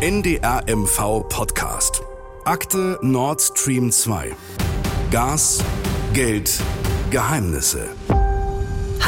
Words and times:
NDR 0.00 0.62
Podcast. 1.28 2.04
Akte 2.44 3.00
Nord 3.02 3.40
Stream 3.40 3.90
2. 3.90 4.32
Gas, 5.10 5.58
Geld, 6.12 6.48
Geheimnisse. 7.10 7.88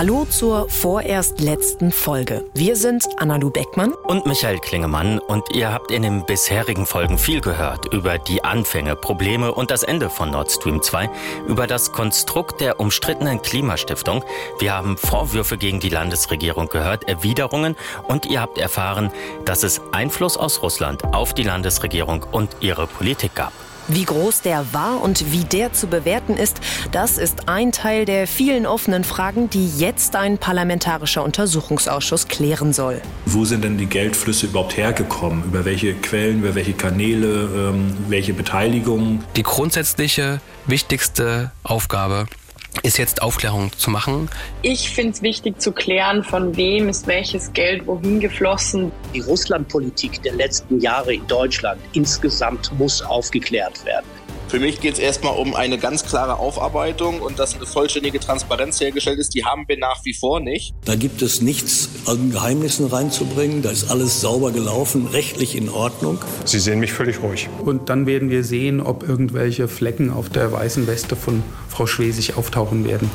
Hallo 0.01 0.25
zur 0.25 0.71
vorerst 0.71 1.41
letzten 1.41 1.93
Folge. 1.93 2.47
Wir 2.55 2.75
sind 2.75 3.05
Annalu 3.19 3.51
Beckmann 3.51 3.93
und 3.93 4.25
Michael 4.25 4.59
Klingemann 4.59 5.19
und 5.19 5.55
ihr 5.55 5.75
habt 5.75 5.91
in 5.91 6.01
den 6.01 6.25
bisherigen 6.25 6.87
Folgen 6.87 7.19
viel 7.19 7.43
gehört 7.43 7.93
über 7.93 8.17
die 8.17 8.43
Anfänge, 8.43 8.97
Probleme 8.97 9.53
und 9.53 9.71
das 9.71 9.83
Ende 9.83 10.09
von 10.09 10.31
Nord 10.31 10.51
Stream 10.51 10.81
2, 10.81 11.11
über 11.47 11.67
das 11.67 11.93
Konstrukt 11.93 12.63
der 12.63 12.81
umstrittenen 12.81 13.43
Klimastiftung. 13.43 14.25
Wir 14.59 14.73
haben 14.73 14.97
Vorwürfe 14.97 15.59
gegen 15.59 15.81
die 15.81 15.91
Landesregierung 15.91 16.71
gehört, 16.71 17.07
Erwiderungen 17.07 17.77
und 18.09 18.25
ihr 18.25 18.41
habt 18.41 18.57
erfahren, 18.57 19.11
dass 19.45 19.65
es 19.65 19.83
Einfluss 19.93 20.39
aus 20.39 20.63
Russland 20.63 21.05
auf 21.13 21.35
die 21.35 21.43
Landesregierung 21.43 22.25
und 22.33 22.57
ihre 22.61 22.87
Politik 22.87 23.35
gab. 23.35 23.53
Wie 23.93 24.05
groß 24.05 24.43
der 24.43 24.73
war 24.73 25.03
und 25.03 25.33
wie 25.33 25.43
der 25.43 25.73
zu 25.73 25.89
bewerten 25.89 26.37
ist, 26.37 26.61
das 26.93 27.19
ist 27.19 27.49
ein 27.49 27.73
Teil 27.73 28.05
der 28.05 28.29
vielen 28.29 28.65
offenen 28.65 29.03
Fragen, 29.03 29.51
die 29.51 29.69
jetzt 29.79 30.15
ein 30.15 30.39
parlamentarischer 30.39 31.25
Untersuchungsausschuss 31.25 32.29
klären 32.29 32.73
soll. 32.73 33.03
Wo 33.27 33.45
sind 33.45 33.65
denn 33.65 33.79
die 33.79 33.87
Geldflüsse 33.87 34.47
überhaupt 34.47 34.77
hergekommen? 34.77 35.43
Über 35.43 35.65
welche 35.65 35.95
Quellen, 35.95 36.39
über 36.39 36.55
welche 36.55 36.75
Kanäle, 36.75 37.73
ähm, 37.73 37.97
welche 38.07 38.33
Beteiligungen? 38.33 39.25
Die 39.35 39.43
grundsätzliche, 39.43 40.41
wichtigste 40.67 41.51
Aufgabe 41.65 42.27
ist 42.83 42.99
jetzt 42.99 43.23
Aufklärung 43.23 43.73
zu 43.77 43.91
machen. 43.91 44.29
Ich 44.63 44.91
finde 44.91 45.13
es 45.13 45.23
wichtig 45.23 45.61
zu 45.61 45.73
klären, 45.73 46.25
von 46.25 46.57
wem 46.57 46.89
ist 46.89 47.07
welches 47.07 47.53
Geld 47.53 47.87
wohin 47.87 48.21
geflossen. 48.21 48.93
Die 49.15 49.21
Russlandpolitik 49.21 50.23
der 50.23 50.35
letzten 50.35 50.81
Jahre 50.81 51.15
in 51.15 51.27
Deutschland 51.27 51.81
insgesamt 51.93 52.73
muss 52.79 53.03
aufgeklärt 53.03 53.85
werden. 53.85 54.07
Für 54.51 54.59
mich 54.59 54.81
geht 54.81 54.95
es 54.95 54.99
erstmal 54.99 55.39
um 55.39 55.55
eine 55.55 55.79
ganz 55.79 56.05
klare 56.05 56.41
Aufarbeitung 56.41 57.21
und 57.21 57.39
dass 57.39 57.55
eine 57.55 57.67
vollständige 57.67 58.19
Transparenz 58.19 58.81
hergestellt 58.81 59.21
ist. 59.21 59.33
Die 59.37 59.45
haben 59.45 59.65
wir 59.69 59.79
nach 59.79 60.05
wie 60.05 60.13
vor 60.13 60.41
nicht. 60.41 60.75
Da 60.85 60.97
gibt 60.97 61.23
es 61.23 61.41
nichts 61.41 61.89
an 62.07 62.33
Geheimnissen 62.33 62.87
reinzubringen. 62.87 63.63
Da 63.63 63.71
ist 63.71 63.93
alles 63.93 64.21
sauber 64.21 64.51
gelaufen, 64.51 65.07
rechtlich 65.07 65.55
in 65.55 65.69
Ordnung. 65.69 66.19
Sie 66.45 66.59
sehen 66.59 66.81
mich 66.81 66.93
völlig 66.93 67.23
ruhig. 67.23 67.49
Und 67.65 67.91
dann 67.91 68.07
werden 68.07 68.29
wir 68.29 68.43
sehen, 68.43 68.81
ob 68.81 69.09
irgendwelche 69.09 69.69
Flecken 69.69 70.11
auf 70.11 70.29
der 70.31 70.51
weißen 70.51 70.89
Weste 70.89 71.15
von 71.15 71.45
Frau 71.69 71.87
Schwesig 71.87 72.37
auftauchen 72.37 72.85
werden. 72.85 73.09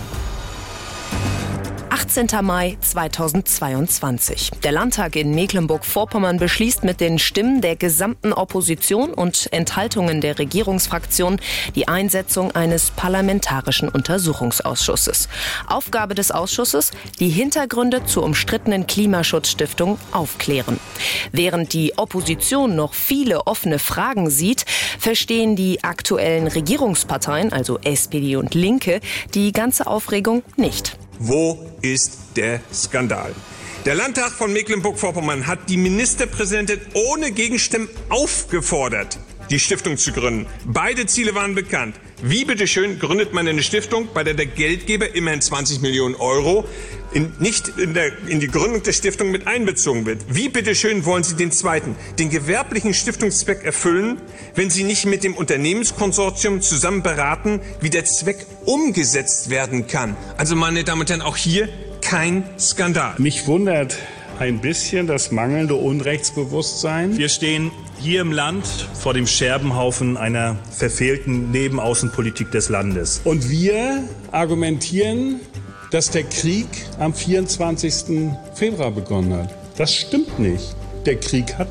18. 1.96 2.28
Mai 2.42 2.78
2022. 2.82 4.52
Der 4.66 4.74
Landtag 4.74 5.16
in 5.16 5.34
Mecklenburg-Vorpommern 5.34 6.40
beschließt 6.40 6.84
mit 6.84 7.00
den 7.00 7.20
Stimmen 7.20 7.62
der 7.62 7.78
gesamten 7.78 8.34
Opposition 8.34 9.14
und 9.14 9.48
Enthaltungen 9.54 10.20
der 10.20 10.38
Regierungsfraktion 10.38 11.40
die 11.74 11.88
Einsetzung 11.88 12.54
eines 12.54 12.92
parlamentarischen 12.92 13.88
Untersuchungsausschusses. 13.88 15.30
Aufgabe 15.68 16.16
des 16.16 16.32
Ausschusses, 16.32 16.92
die 17.22 17.30
Hintergründe 17.30 18.04
zur 18.04 18.24
umstrittenen 18.24 18.88
Klimaschutzstiftung 18.88 19.98
aufklären. 20.12 20.82
Während 21.32 21.72
die 21.72 21.98
Opposition 21.98 22.76
noch 22.76 22.94
viele 22.94 23.48
offene 23.48 23.80
Fragen 23.80 24.30
sieht, 24.30 24.66
verstehen 25.00 25.56
die 25.56 25.86
aktuellen 25.86 26.48
Regierungsparteien, 26.48 27.54
also 27.54 27.80
SPD 27.86 28.36
und 28.36 28.54
Linke, 28.54 29.00
die 29.34 29.54
ganze 29.54 29.88
Aufregung 29.88 30.44
nicht. 30.58 30.98
Wo 31.20 31.72
ist 31.82 32.18
der 32.36 32.60
Skandal? 32.74 33.34
Der 33.86 33.96
Landtag 33.96 34.32
von 34.32 34.52
Mecklenburg-Vorpommern 34.52 35.48
hat 35.48 35.70
die 35.70 35.78
Ministerpräsidentin 35.78 36.82
ohne 36.94 37.32
Gegenstimmen 37.32 37.88
aufgefordert, 38.10 39.18
die 39.50 39.60
Stiftung 39.60 39.98
zu 39.98 40.12
gründen. 40.12 40.48
Beide 40.66 41.06
Ziele 41.06 41.36
waren 41.36 41.56
bekannt. 41.56 41.96
Wie 42.22 42.46
bitteschön 42.46 42.98
gründet 43.00 43.34
man 43.34 43.48
eine 43.48 43.62
Stiftung, 43.62 44.08
bei 44.14 44.24
der 44.24 44.34
der 44.34 44.46
Geldgeber 44.46 45.16
immerhin 45.16 45.42
20 45.42 45.82
Millionen 45.82 46.16
Euro 46.16 46.66
in, 47.12 47.34
nicht 47.40 47.68
in, 47.78 47.94
der, 47.94 48.12
in 48.28 48.40
die 48.40 48.48
Gründung 48.48 48.84
der 48.84 48.94
Stiftung 48.94 49.32
mit 49.32 49.48
einbezogen 49.48 50.06
wird. 50.06 50.22
Wie 50.30 50.50
bitteschön 50.50 51.06
wollen 51.06 51.24
Sie 51.24 51.36
den 51.36 51.52
zweiten, 51.52 51.96
den 52.20 52.30
gewerblichen 52.30 52.94
Stiftungszweck 52.94 53.64
erfüllen, 53.64 54.22
wenn 54.56 54.70
Sie 54.70 54.84
nicht 54.84 55.06
mit 55.06 55.24
dem 55.24 55.34
Unternehmenskonsortium 55.34 56.62
zusammen 56.62 57.04
beraten, 57.04 57.62
wie 57.82 57.90
der 57.90 58.06
Zweck 58.06 58.46
umgesetzt 58.66 59.50
werden 59.50 59.88
kann? 59.88 60.16
Also, 60.38 60.56
meine 60.56 60.84
Damen 60.84 61.02
und 61.02 61.10
Herren, 61.10 61.22
auch 61.22 61.38
hier 61.38 61.70
kein 62.02 62.44
Skandal. 62.60 63.16
Mich 63.18 63.48
wundert 63.48 63.98
ein 64.40 64.62
bisschen 64.62 65.08
das 65.08 65.32
mangelnde 65.32 65.76
Unrechtsbewusstsein. 65.76 67.18
Wir 67.18 67.30
stehen 67.30 67.72
hier 68.00 68.22
im 68.22 68.32
Land 68.32 68.66
vor 68.94 69.14
dem 69.14 69.28
Scherbenhaufen 69.28 70.18
einer 70.18 70.58
verfehlten 70.72 71.52
Nebenaußenpolitik 71.52 72.52
des 72.52 72.70
Landes. 72.70 73.22
Und 73.24 73.50
wir 73.50 74.04
argumentieren 74.32 75.40
dass 75.96 76.10
der 76.10 76.24
Krieg 76.24 76.68
am 77.00 77.14
24. 77.14 78.30
Februar 78.54 78.92
begonnen 78.92 79.34
hat. 79.34 79.56
Das 79.78 79.96
stimmt 79.96 80.40
nicht. 80.40 80.76
Der 81.06 81.16
Krieg 81.18 81.58
hat 81.58 81.70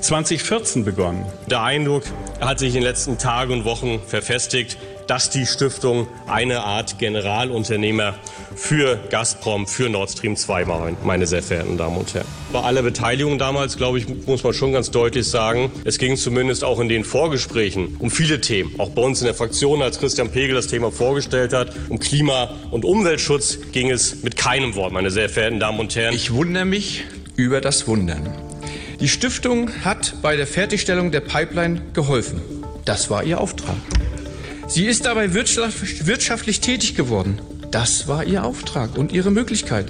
2014 0.00 0.84
begonnen. 0.84 1.26
Der 1.50 1.62
Eindruck 1.62 2.04
hat 2.40 2.60
sich 2.60 2.68
in 2.68 2.80
den 2.80 2.84
letzten 2.84 3.18
Tagen 3.18 3.52
und 3.52 3.64
Wochen 3.66 4.00
verfestigt, 4.06 4.78
dass 5.06 5.30
die 5.30 5.46
Stiftung 5.46 6.06
eine 6.26 6.60
Art 6.60 6.98
Generalunternehmer 6.98 8.14
für 8.54 8.98
Gazprom, 9.10 9.66
für 9.66 9.88
Nord 9.88 10.10
Stream 10.10 10.36
2 10.36 10.66
war, 10.66 10.90
meine 11.04 11.26
sehr 11.26 11.42
verehrten 11.42 11.76
Damen 11.76 11.96
und 11.96 12.14
Herren. 12.14 12.26
Bei 12.52 12.60
aller 12.60 12.82
Beteiligung 12.82 13.38
damals, 13.38 13.76
glaube 13.76 13.98
ich, 13.98 14.26
muss 14.26 14.42
man 14.44 14.52
schon 14.52 14.72
ganz 14.72 14.90
deutlich 14.90 15.26
sagen, 15.28 15.70
es 15.84 15.98
ging 15.98 16.16
zumindest 16.16 16.64
auch 16.64 16.80
in 16.80 16.88
den 16.88 17.04
Vorgesprächen 17.04 17.96
um 17.98 18.10
viele 18.10 18.40
Themen. 18.40 18.78
Auch 18.78 18.90
bei 18.90 19.02
uns 19.02 19.20
in 19.20 19.26
der 19.26 19.34
Fraktion, 19.34 19.82
als 19.82 19.98
Christian 19.98 20.30
Pegel 20.30 20.54
das 20.54 20.66
Thema 20.66 20.90
vorgestellt 20.90 21.52
hat, 21.52 21.72
um 21.88 21.98
Klima- 21.98 22.50
und 22.70 22.84
Umweltschutz 22.84 23.58
ging 23.72 23.90
es 23.90 24.22
mit 24.22 24.36
keinem 24.36 24.74
Wort, 24.74 24.92
meine 24.92 25.10
sehr 25.10 25.28
verehrten 25.28 25.60
Damen 25.60 25.80
und 25.80 25.96
Herren. 25.96 26.14
Ich 26.14 26.32
wundere 26.32 26.64
mich 26.64 27.04
über 27.36 27.60
das 27.60 27.86
Wundern. 27.86 28.28
Die 29.00 29.08
Stiftung 29.08 29.70
hat 29.84 30.14
bei 30.22 30.36
der 30.36 30.46
Fertigstellung 30.46 31.10
der 31.10 31.20
Pipeline 31.20 31.80
geholfen. 31.92 32.40
Das 32.84 33.10
war 33.10 33.24
ihr 33.24 33.40
Auftrag. 33.40 33.76
Sie 34.66 34.86
ist 34.86 35.04
dabei 35.04 35.34
wirtschaftlich 35.34 36.60
tätig 36.60 36.94
geworden. 36.94 37.40
Das 37.70 38.06
war 38.06 38.24
ihr 38.24 38.44
Auftrag 38.44 38.96
und 38.96 39.12
ihre 39.12 39.30
Möglichkeit. 39.30 39.86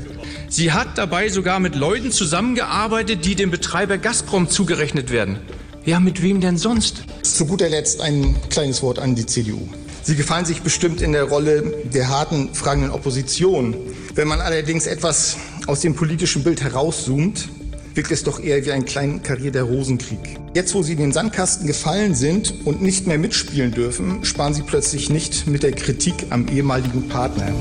Sie 0.48 0.72
hat 0.72 0.98
dabei 0.98 1.28
sogar 1.28 1.60
mit 1.60 1.74
Leuten 1.74 2.12
zusammengearbeitet, 2.12 3.24
die 3.24 3.34
dem 3.34 3.50
Betreiber 3.50 3.98
Gazprom 3.98 4.48
zugerechnet 4.48 5.10
werden. 5.10 5.38
Ja, 5.84 5.98
mit 5.98 6.22
wem 6.22 6.40
denn 6.40 6.58
sonst? 6.58 7.04
Zu 7.22 7.46
guter 7.46 7.68
Letzt 7.68 8.00
ein 8.00 8.36
kleines 8.50 8.82
Wort 8.82 8.98
an 9.00 9.16
die 9.16 9.26
CDU. 9.26 9.68
Sie 10.04 10.14
gefallen 10.14 10.44
sich 10.44 10.62
bestimmt 10.62 11.00
in 11.00 11.12
der 11.12 11.24
Rolle 11.24 11.74
der 11.84 12.08
harten, 12.08 12.54
fragenden 12.54 12.92
Opposition. 12.92 13.76
Wenn 14.14 14.28
man 14.28 14.40
allerdings 14.40 14.86
etwas 14.86 15.36
aus 15.66 15.80
dem 15.80 15.94
politischen 15.94 16.44
Bild 16.44 16.62
herauszoomt, 16.62 17.48
wirkt 17.94 18.10
es 18.10 18.24
doch 18.24 18.42
eher 18.42 18.64
wie 18.64 18.72
ein 18.72 18.84
kleinkarierter 18.84 19.62
Rosenkrieg. 19.62 20.38
Jetzt, 20.54 20.74
wo 20.74 20.82
sie 20.82 20.92
in 20.92 20.98
den 20.98 21.12
Sandkasten 21.12 21.66
gefallen 21.66 22.14
sind 22.14 22.54
und 22.64 22.82
nicht 22.82 23.06
mehr 23.06 23.18
mitspielen 23.18 23.72
dürfen, 23.72 24.24
sparen 24.24 24.54
sie 24.54 24.62
plötzlich 24.62 25.10
nicht 25.10 25.46
mit 25.46 25.62
der 25.62 25.72
Kritik 25.72 26.14
am 26.30 26.48
ehemaligen 26.48 27.08
Partner. 27.08 27.52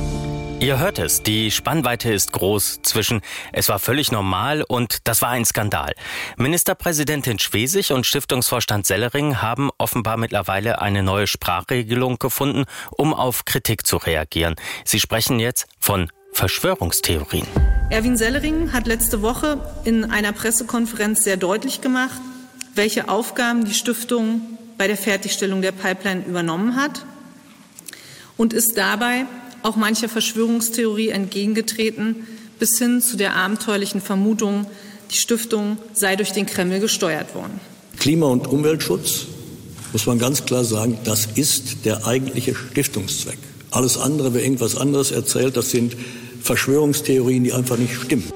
Ihr 0.61 0.77
hört 0.77 0.99
es, 0.99 1.23
die 1.23 1.49
Spannweite 1.49 2.13
ist 2.13 2.33
groß 2.33 2.83
zwischen 2.83 3.21
es 3.51 3.67
war 3.67 3.79
völlig 3.79 4.11
normal 4.11 4.63
und 4.67 5.07
das 5.07 5.23
war 5.23 5.29
ein 5.29 5.43
Skandal. 5.43 5.93
Ministerpräsidentin 6.37 7.39
Schwesig 7.39 7.91
und 7.91 8.05
Stiftungsvorstand 8.05 8.85
Sellering 8.85 9.41
haben 9.41 9.71
offenbar 9.79 10.17
mittlerweile 10.17 10.79
eine 10.79 11.01
neue 11.01 11.25
Sprachregelung 11.25 12.19
gefunden, 12.19 12.65
um 12.91 13.15
auf 13.15 13.45
Kritik 13.45 13.87
zu 13.87 13.97
reagieren. 13.97 14.53
Sie 14.85 14.99
sprechen 14.99 15.39
jetzt 15.39 15.65
von 15.79 16.11
Verschwörungstheorien. 16.31 17.45
Erwin 17.89 18.17
Sellering 18.17 18.71
hat 18.71 18.87
letzte 18.87 19.21
Woche 19.21 19.59
in 19.83 20.05
einer 20.05 20.31
Pressekonferenz 20.31 21.23
sehr 21.23 21.37
deutlich 21.37 21.81
gemacht, 21.81 22.21
welche 22.73 23.09
Aufgaben 23.09 23.65
die 23.65 23.73
Stiftung 23.73 24.41
bei 24.77 24.87
der 24.87 24.97
Fertigstellung 24.97 25.61
der 25.61 25.73
Pipeline 25.73 26.23
übernommen 26.25 26.75
hat 26.75 27.05
und 28.37 28.53
ist 28.53 28.77
dabei 28.77 29.25
auch 29.61 29.75
mancher 29.75 30.09
Verschwörungstheorie 30.09 31.09
entgegengetreten, 31.09 32.27
bis 32.59 32.77
hin 32.79 33.01
zu 33.01 33.17
der 33.17 33.35
abenteuerlichen 33.35 34.01
Vermutung, 34.01 34.65
die 35.11 35.17
Stiftung 35.17 35.77
sei 35.93 36.15
durch 36.15 36.31
den 36.31 36.45
Kreml 36.45 36.79
gesteuert 36.79 37.35
worden. 37.35 37.59
Klima- 37.99 38.27
und 38.27 38.47
Umweltschutz, 38.47 39.27
muss 39.91 40.05
man 40.05 40.17
ganz 40.17 40.45
klar 40.45 40.63
sagen, 40.63 40.97
das 41.03 41.27
ist 41.35 41.85
der 41.85 42.07
eigentliche 42.07 42.55
Stiftungszweck. 42.55 43.37
Alles 43.71 43.97
andere, 43.97 44.33
wer 44.33 44.43
irgendwas 44.43 44.75
anderes 44.75 45.11
erzählt, 45.11 45.55
das 45.55 45.71
sind 45.71 45.95
Verschwörungstheorien, 46.41 47.43
die 47.43 47.53
einfach 47.53 47.77
nicht 47.77 47.95
stimmen. 47.95 48.31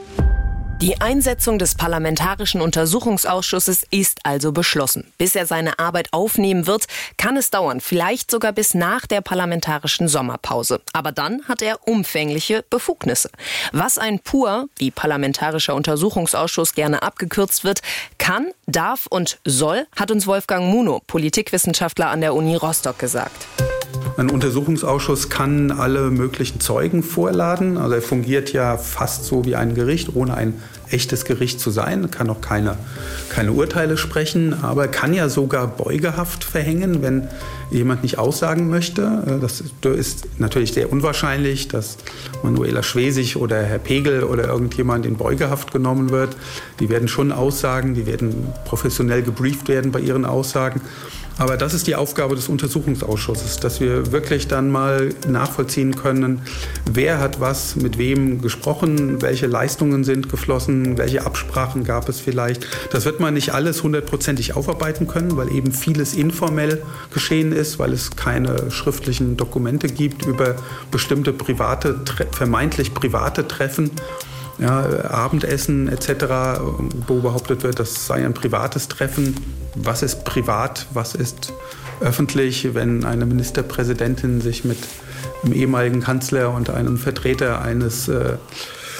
Die 0.81 0.99
Einsetzung 0.99 1.57
des 1.57 1.75
Parlamentarischen 1.75 2.59
Untersuchungsausschusses 2.59 3.85
ist 3.91 4.19
also 4.23 4.51
beschlossen. 4.51 5.11
Bis 5.17 5.35
er 5.35 5.45
seine 5.45 5.79
Arbeit 5.79 6.11
aufnehmen 6.11 6.67
wird, 6.67 6.85
kann 7.17 7.37
es 7.37 7.49
dauern, 7.49 7.79
vielleicht 7.79 8.29
sogar 8.29 8.51
bis 8.51 8.73
nach 8.73 9.05
der 9.07 9.21
parlamentarischen 9.21 10.09
Sommerpause. 10.09 10.81
Aber 10.91 11.13
dann 11.13 11.43
hat 11.47 11.61
er 11.61 11.87
umfängliche 11.87 12.63
Befugnisse. 12.69 13.29
Was 13.71 13.97
ein 13.97 14.19
PUR, 14.19 14.67
wie 14.77 14.91
Parlamentarischer 14.91 15.75
Untersuchungsausschuss 15.75 16.73
gerne 16.73 17.03
abgekürzt 17.03 17.63
wird, 17.63 17.81
kann, 18.17 18.51
darf 18.67 19.07
und 19.09 19.39
soll, 19.45 19.87
hat 19.95 20.11
uns 20.11 20.27
Wolfgang 20.27 20.65
Muno, 20.65 21.01
Politikwissenschaftler 21.07 22.09
an 22.09 22.19
der 22.19 22.35
Uni 22.35 22.55
Rostock, 22.55 22.99
gesagt. 22.99 23.47
Ein 24.17 24.29
Untersuchungsausschuss 24.29 25.29
kann 25.29 25.71
alle 25.71 26.09
möglichen 26.09 26.61
Zeugen 26.61 27.03
vorladen. 27.03 27.77
Also 27.77 27.95
er 27.95 28.01
fungiert 28.01 28.53
ja 28.53 28.77
fast 28.77 29.25
so 29.25 29.43
wie 29.43 29.55
ein 29.55 29.75
Gericht, 29.75 30.15
ohne 30.15 30.35
ein 30.35 30.53
echtes 30.89 31.25
Gericht 31.25 31.59
zu 31.59 31.69
sein, 31.69 32.11
kann 32.11 32.29
auch 32.29 32.39
keine, 32.39 32.77
keine 33.29 33.51
Urteile 33.51 33.97
sprechen, 33.97 34.53
aber 34.63 34.87
kann 34.87 35.13
ja 35.13 35.27
sogar 35.29 35.67
Beugehaft 35.67 36.43
verhängen, 36.43 37.01
wenn 37.01 37.27
jemand 37.71 38.03
nicht 38.03 38.17
aussagen 38.17 38.69
möchte. 38.69 39.39
Das 39.41 39.63
ist 39.83 40.27
natürlich 40.37 40.73
sehr 40.73 40.91
unwahrscheinlich, 40.91 41.67
dass 41.67 41.97
Manuela 42.43 42.83
Schwesig 42.83 43.35
oder 43.35 43.63
Herr 43.63 43.79
Pegel 43.79 44.23
oder 44.23 44.47
irgendjemand 44.47 45.05
in 45.05 45.17
Beugehaft 45.17 45.73
genommen 45.73 46.11
wird. 46.11 46.37
Die 46.79 46.89
werden 46.89 47.07
schon 47.07 47.31
aussagen, 47.31 47.95
die 47.95 48.05
werden 48.05 48.53
professionell 48.65 49.23
gebrieft 49.23 49.67
werden 49.67 49.91
bei 49.91 49.99
ihren 49.99 50.23
Aussagen. 50.23 50.81
Aber 51.37 51.57
das 51.57 51.73
ist 51.73 51.87
die 51.87 51.95
Aufgabe 51.95 52.35
des 52.35 52.47
Untersuchungsausschusses, 52.47 53.59
dass 53.59 53.81
wir 53.81 54.11
wirklich 54.13 54.47
dann 54.47 54.71
mal 54.71 55.09
nachvollziehen 55.27 55.95
können, 55.95 56.41
wer 56.89 57.19
hat 57.19 57.41
was 57.41 57.75
mit 57.75 57.97
wem 57.97 58.41
gesprochen, 58.41 59.21
welche 59.21 59.45
Leistungen 59.47 60.05
sind 60.05 60.29
geflossen, 60.29 60.97
welche 60.97 61.25
Absprachen 61.25 61.83
gab 61.83 62.07
es 62.07 62.21
vielleicht. 62.21 62.65
Das 62.91 63.03
wird 63.03 63.19
man 63.19 63.33
nicht 63.33 63.53
alles 63.53 63.83
hundertprozentig 63.83 64.55
aufarbeiten 64.55 65.07
können, 65.07 65.35
weil 65.35 65.51
eben 65.51 65.73
vieles 65.73 66.13
informell 66.13 66.81
geschehen 67.13 67.51
ist, 67.51 67.79
weil 67.79 67.91
es 67.91 68.15
keine 68.15 68.71
schriftlichen 68.71 69.35
Dokumente 69.35 69.87
gibt 69.87 70.25
über 70.25 70.55
bestimmte 70.89 71.33
private, 71.33 71.99
vermeintlich 72.31 72.93
private 72.93 73.45
Treffen 73.47 73.91
ja, 74.57 75.09
Abendessen 75.09 75.87
etc., 75.87 76.59
wo 77.07 77.19
behauptet 77.19 77.63
wird, 77.63 77.79
das 77.79 78.07
sei 78.07 78.25
ein 78.25 78.33
privates 78.33 78.87
Treffen. 78.87 79.35
Was 79.75 80.01
ist 80.01 80.23
privat, 80.23 80.87
was 80.93 81.15
ist 81.15 81.53
öffentlich, 82.01 82.73
wenn 82.73 83.03
eine 83.03 83.25
Ministerpräsidentin 83.25 84.41
sich 84.41 84.63
mit 84.63 84.77
einem 85.43 85.53
ehemaligen 85.53 86.01
Kanzler 86.01 86.53
und 86.53 86.69
einem 86.69 86.97
Vertreter 86.97 87.61
eines 87.61 88.07
äh, 88.07 88.37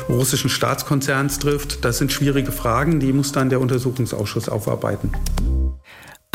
russischen 0.10 0.50
Staatskonzerns 0.50 1.40
trifft? 1.40 1.86
Das 1.86 1.98
sind 1.98 2.12
schwierige 2.12 2.52
Fragen, 2.52 3.00
die 3.00 3.14
muss 3.14 3.32
dann 3.32 3.50
der 3.50 3.62
Untersuchungsausschuss 3.62 4.50
aufarbeiten. 4.50 5.12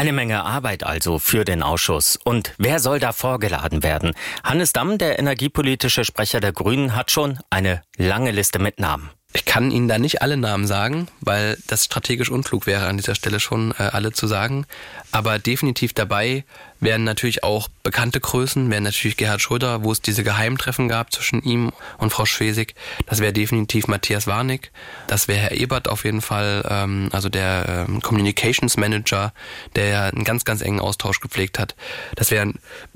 Eine 0.01 0.15
Menge 0.15 0.43
Arbeit 0.45 0.83
also 0.83 1.19
für 1.19 1.45
den 1.45 1.63
Ausschuss. 1.63 2.19
Und 2.25 2.55
wer 2.57 2.79
soll 2.79 3.01
da 3.01 3.13
vorgeladen 3.13 3.83
werden? 3.83 4.15
Hannes 4.43 4.73
Damm, 4.73 4.97
der 4.97 5.19
energiepolitische 5.19 6.07
Sprecher 6.07 6.41
der 6.41 6.55
Grünen, 6.55 6.97
hat 6.97 7.11
schon 7.11 7.39
eine 7.51 7.83
lange 7.99 8.31
Liste 8.31 8.59
mit 8.59 8.81
Namen. 8.81 9.11
Ich 9.35 9.45
kann 9.45 9.71
Ihnen 9.71 9.89
da 9.89 9.99
nicht 9.99 10.23
alle 10.23 10.39
Namen 10.39 10.67
sagen, 10.67 11.09
weil 11.21 11.59
das 11.67 11.85
strategisch 11.85 12.31
unklug 12.31 12.67
wäre, 12.67 12.87
an 12.87 12.97
dieser 12.97 13.15
Stelle 13.15 13.41
schon 13.41 13.73
äh, 13.73 13.91
alle 13.93 14.13
zu 14.13 14.27
sagen. 14.27 14.65
Aber 15.13 15.39
definitiv 15.39 15.93
dabei 15.93 16.45
wären 16.79 17.05
natürlich 17.05 17.45
auch 17.45 17.69
bekannte 17.83 18.21
Größen, 18.21 18.71
wären 18.71 18.85
natürlich 18.85 19.17
Gerhard 19.17 19.41
Schröder, 19.41 19.85
wo 19.85 19.93
es 19.93 20.01
diese 20.01 20.25
Geheimtreffen 20.25 20.89
gab 20.89 21.13
zwischen 21.13 21.43
ihm 21.43 21.73
und 21.99 22.11
Frau 22.11 22.25
Schwesig. 22.25 22.75
Das 23.07 23.21
wäre 23.21 23.33
definitiv 23.33 23.87
Matthias 23.87 24.27
Warnig. 24.27 24.71
Das 25.07 25.29
wäre 25.29 25.39
Herr 25.39 25.53
Ebert 25.53 25.89
auf 25.89 26.05
jeden 26.05 26.23
Fall, 26.23 26.65
ähm, 26.69 27.09
also 27.13 27.29
der 27.29 27.87
ähm, 27.89 28.01
Communications 28.01 28.77
Manager, 28.77 29.33
der 29.77 29.89
ja 29.89 30.05
einen 30.07 30.25
ganz, 30.25 30.45
ganz 30.45 30.63
engen 30.63 30.81
Austausch 30.81 31.21
gepflegt 31.21 31.59
hat. 31.59 31.75
Das 32.15 32.31
wäre 32.31 32.53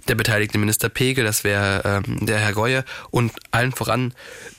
der 0.08 0.14
beteiligte 0.14 0.58
Minister 0.58 0.88
Pegel, 0.88 1.24
das 1.24 1.44
wäre 1.44 2.02
ähm, 2.06 2.24
der 2.26 2.38
Herr 2.38 2.52
Goye 2.52 2.84
und 3.10 3.32
allen 3.50 3.72
voran 3.72 4.14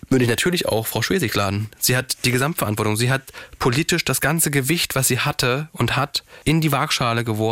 würde 0.09 0.23
ich 0.23 0.29
natürlich 0.29 0.67
auch 0.67 0.87
Frau 0.87 1.01
Schwesig 1.01 1.33
laden. 1.33 1.69
Sie 1.79 1.97
hat 1.97 2.25
die 2.25 2.31
Gesamtverantwortung. 2.31 2.95
Sie 2.95 3.09
hat 3.09 3.23
politisch 3.59 4.05
das 4.05 4.21
ganze 4.21 4.51
Gewicht, 4.51 4.95
was 4.95 5.07
sie 5.07 5.19
hatte 5.19 5.69
und 5.71 5.95
hat, 5.95 6.23
in 6.43 6.61
die 6.61 6.71
Waagschale 6.71 7.23
geworfen, 7.23 7.44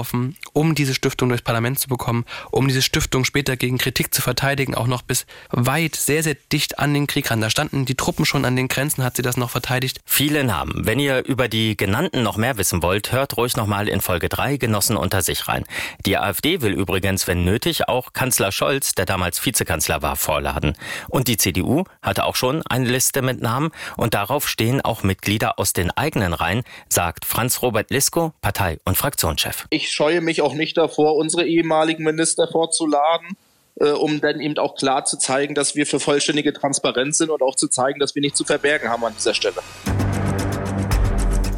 um 0.53 0.75
diese 0.75 0.93
Stiftung 0.93 1.29
durchs 1.29 1.43
Parlament 1.43 1.79
zu 1.79 1.87
bekommen, 1.87 2.25
um 2.51 2.67
diese 2.67 2.81
Stiftung 2.81 3.25
später 3.25 3.57
gegen 3.57 3.77
Kritik 3.77 4.13
zu 4.13 4.21
verteidigen, 4.21 4.75
auch 4.75 4.87
noch 4.87 5.01
bis 5.01 5.25
weit, 5.51 5.95
sehr, 5.95 6.23
sehr 6.23 6.35
dicht 6.51 6.79
an 6.79 6.93
den 6.93 7.07
Krieg 7.07 7.29
ran. 7.29 7.41
Da 7.41 7.49
standen 7.49 7.85
die 7.85 7.95
Truppen 7.95 8.25
schon 8.25 8.45
an 8.45 8.55
den 8.55 8.67
Grenzen, 8.67 9.03
hat 9.03 9.15
sie 9.15 9.21
das 9.21 9.37
noch 9.37 9.49
verteidigt. 9.49 9.99
Viele 10.05 10.43
Namen. 10.43 10.85
Wenn 10.85 10.99
ihr 10.99 11.25
über 11.25 11.47
die 11.47 11.77
genannten 11.77 12.23
noch 12.23 12.37
mehr 12.37 12.57
wissen 12.57 12.81
wollt, 12.81 13.11
hört 13.11 13.37
ruhig 13.37 13.55
nochmal 13.55 13.87
in 13.87 14.01
Folge 14.01 14.29
3 14.29 14.57
Genossen 14.57 14.97
unter 14.97 15.21
sich 15.21 15.47
rein. 15.47 15.65
Die 16.05 16.17
AfD 16.17 16.61
will 16.61 16.73
übrigens, 16.73 17.27
wenn 17.27 17.43
nötig, 17.43 17.87
auch 17.87 18.13
Kanzler 18.13 18.51
Scholz, 18.51 18.93
der 18.95 19.05
damals 19.05 19.43
Vizekanzler 19.45 20.01
war, 20.01 20.15
vorladen. 20.15 20.75
Und 21.09 21.27
die 21.27 21.37
CDU 21.37 21.83
hatte 22.01 22.25
auch 22.25 22.35
schon 22.35 22.61
eine 22.63 22.85
Liste 22.85 23.21
mit 23.21 23.41
Namen 23.41 23.71
und 23.97 24.13
darauf 24.13 24.47
stehen 24.47 24.81
auch 24.81 25.03
Mitglieder 25.03 25.59
aus 25.59 25.73
den 25.73 25.91
eigenen 25.91 26.33
Reihen, 26.33 26.63
sagt 26.89 27.25
Franz 27.25 27.61
Robert 27.61 27.91
Lisko, 27.91 28.33
Partei- 28.41 28.79
und 28.85 28.97
Fraktionschef. 28.97 29.65
Ich 29.69 29.82
scheue 29.91 30.21
mich 30.21 30.41
auch 30.41 30.53
nicht 30.53 30.77
davor, 30.77 31.15
unsere 31.15 31.45
ehemaligen 31.45 32.03
Minister 32.03 32.47
vorzuladen, 32.47 33.38
äh, 33.75 33.89
um 33.89 34.21
dann 34.21 34.39
eben 34.39 34.57
auch 34.57 34.75
klar 34.75 35.06
zu 35.06 35.18
zeigen, 35.18 35.56
dass 35.56 35.75
wir 35.75 35.85
für 35.85 36.00
vollständige 36.00 36.53
Transparenz 36.53 37.18
sind 37.18 37.30
und 37.30 37.41
auch 37.41 37.56
zu 37.56 37.68
zeigen, 37.68 38.00
dass 38.00 38.15
wir 38.15 38.21
nichts 38.21 38.38
zu 38.38 38.45
verbergen 38.45 38.89
haben 38.89 39.03
an 39.03 39.13
dieser 39.18 39.33
Stelle. 39.33 39.62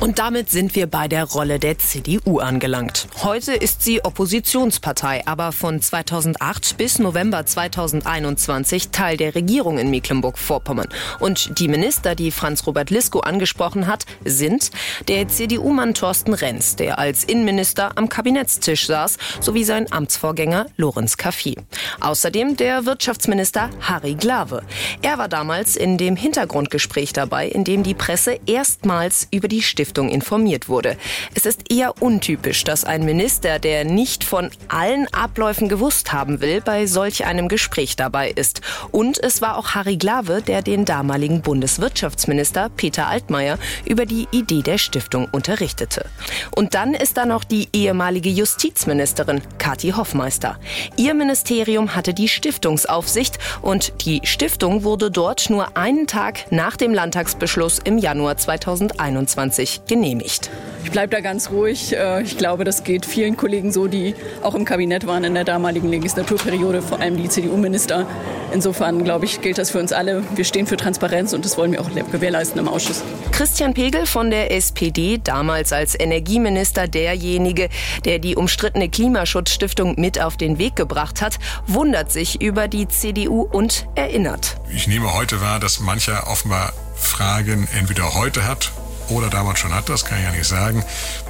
Und 0.06 0.19
damit 0.19 0.52
sind 0.52 0.75
wir 0.75 0.86
bei 0.86 1.07
der 1.07 1.24
Rolle 1.24 1.57
der 1.57 1.80
CDU 1.80 2.38
angelangt. 2.38 3.07
Heute 3.24 3.54
ist 3.54 3.81
sie 3.81 4.06
Oppositionspartei, 4.06 5.25
aber 5.25 5.52
von 5.52 5.81
2008 5.81 6.78
bis 6.78 7.00
November 7.00 7.44
2021 7.44 8.90
Teil 8.90 9.18
der 9.18 9.34
Regierung 9.34 9.80
in 9.80 9.90
Mecklenburg-Vorpommern. 9.90 10.90
Und 11.19 11.57
die 11.57 11.68
Minister, 11.68 12.13
die 12.13 12.30
Franz-Robert 12.30 12.92
Lisko 12.92 13.22
angesprochen 13.22 13.88
hat, 13.88 14.06
sind 14.24 14.69
der 15.07 15.28
CDU-Mann 15.28 15.96
Thorsten 15.96 16.36
Renz, 16.36 16.75
der 16.75 17.00
als 17.00 17.24
Innenminister 17.24 17.98
am 17.98 18.07
Kabinettstisch 18.07 18.86
saß, 18.86 19.18
sowie 19.42 19.63
sein 19.63 19.92
Amtsvorgänger 19.92 20.68
Lorenz 20.78 21.18
Kaffi. 21.18 21.57
Außerdem 22.00 22.57
der 22.57 22.86
Wirtschaftsminister 22.86 23.72
Harry 23.81 24.13
Glawe. 24.13 24.62
Er 25.02 25.18
war 25.18 25.30
damals 25.30 25.75
in 25.75 25.98
dem 25.98 26.16
Hintergrundgespräch 26.16 27.12
dabei, 27.12 27.48
in 27.48 27.63
dem 27.63 27.81
die 27.81 27.96
Presse 27.96 28.40
erstmals 28.46 29.28
über 29.31 29.48
die 29.48 29.63
Stiftung 29.63 29.94
Stiftung 29.95 30.09
informiert 30.09 30.68
wurde. 30.68 30.97
Es 31.36 31.45
ist 31.45 31.71
eher 31.71 32.01
untypisch, 32.01 32.65
dass 32.65 32.83
ein 32.83 33.06
Minister, 33.06 33.59
der 33.59 33.86
nicht 33.86 34.25
von 34.25 34.50
allen 34.68 35.07
Abläufen 35.13 35.69
gewusst 35.69 36.12
haben 36.12 36.42
will, 36.42 36.59
bei 36.59 36.86
solch 36.86 37.25
einem 37.25 37.47
Gespräch 37.47 37.95
dabei 37.95 38.30
ist. 38.30 38.59
Und 38.92 39.24
es 39.24 39.42
war 39.42 39.57
auch 39.57 39.69
Harry 39.69 39.95
Glawe, 39.95 40.42
der 40.42 40.62
den 40.62 40.83
damaligen 40.83 41.42
Bundeswirtschaftsminister 41.42 42.69
Peter 42.75 43.07
Altmaier 43.07 43.57
über 43.86 44.06
die 44.06 44.27
Idee 44.31 44.63
der 44.63 44.77
Stiftung 44.77 45.30
unterrichtete. 45.31 46.06
Und 46.53 46.74
dann 46.74 46.94
ist 46.94 47.15
da 47.15 47.25
noch 47.25 47.45
die 47.45 47.69
ehemalige 47.71 48.30
Justizministerin 48.30 49.42
Kathi 49.59 49.92
Hoffmeister. 49.92 50.59
Ihr 50.97 51.14
Ministerium 51.14 51.95
hatte 51.95 52.14
die 52.14 52.28
Stiftungsaufsicht 52.28 53.40
und 53.61 53.94
die 54.06 54.19
Stiftung 54.25 54.83
wurde 54.83 55.09
dort 55.09 55.49
nur 55.49 55.78
einen 55.78 56.06
Tag 56.06 56.52
nach 56.52 56.75
dem 56.75 56.94
Landtagsbeschluss 56.94 57.80
im 57.80 57.97
Januar 57.97 58.35
2021 58.35 59.84
genehmigt. 59.87 60.49
Ich 60.85 60.92
bleibe 60.92 61.09
da 61.09 61.19
ganz 61.19 61.49
ruhig. 61.49 61.95
Äh, 61.95 62.21
ich 62.21 62.37
glaube, 62.37 62.63
das 62.63 62.83
geht 62.83 63.07
vielen 63.07 63.35
Kollegen 63.37 63.71
so, 63.71 63.87
die 63.87 64.13
auch 64.44 64.54
im 64.54 64.65
Kabinett 64.65 65.07
waren 65.07 65.23
in 65.23 65.33
der 65.33 65.44
damaligen 65.44 65.89
Legislaturperiode, 65.89 66.83
vor 66.83 66.99
allem 66.99 67.18
die 67.18 67.27
CDU-Minister. 67.27 68.06
Insofern, 68.54 69.04
glaube 69.04 69.25
ich, 69.25 69.42
gilt 69.42 69.57
das 69.57 69.71
für 69.71 69.80
uns 69.80 69.92
alle. 69.92 70.23
Wir 70.35 70.45
stehen 70.45 70.68
für 70.68 70.77
Transparenz 70.77 71.33
und 71.33 71.44
das 71.44 71.57
wollen 71.57 71.71
wir 71.71 71.81
auch 71.81 71.89
gewährleisten 72.11 72.59
im 72.59 72.68
Ausschuss. 72.68 73.04
Christian 73.31 73.73
Pegel 73.73 74.06
von 74.06 74.30
der 74.30 74.51
SPD, 74.51 75.19
damals 75.21 75.73
als 75.73 75.99
Energieminister 75.99 76.87
derjenige, 76.87 77.69
der 78.06 78.19
die 78.19 78.35
umstrittene 78.35 78.87
Klimaschutzstiftung 78.87 79.95
mit 79.97 80.21
auf 80.21 80.37
den 80.37 80.59
Weg 80.59 80.75
gebracht 80.75 81.21
hat, 81.21 81.39
wundert 81.65 82.11
sich 82.11 82.42
über 82.42 82.68
die 82.68 82.87
CDU 82.87 83.42
und 83.42 83.87
erinnert. 83.95 84.57
Ich 84.73 84.87
nehme 84.87 85.15
heute 85.15 85.42
wahr, 85.42 85.59
dass 85.59 85.80
mancher 85.80 86.27
offenbar 86.27 86.73
Fragen 86.95 87.68
entweder 87.75 88.13
heute 88.13 88.47
hat 88.47 88.71
oder 89.09 89.30
damals 89.30 89.59
schon 89.59 89.74
hat, 89.74 89.90
das 89.90 90.06
kann 90.06 90.19
ich 90.19 90.26
ja 90.26 90.31
nicht 90.31 90.45
sagen, 90.45 90.83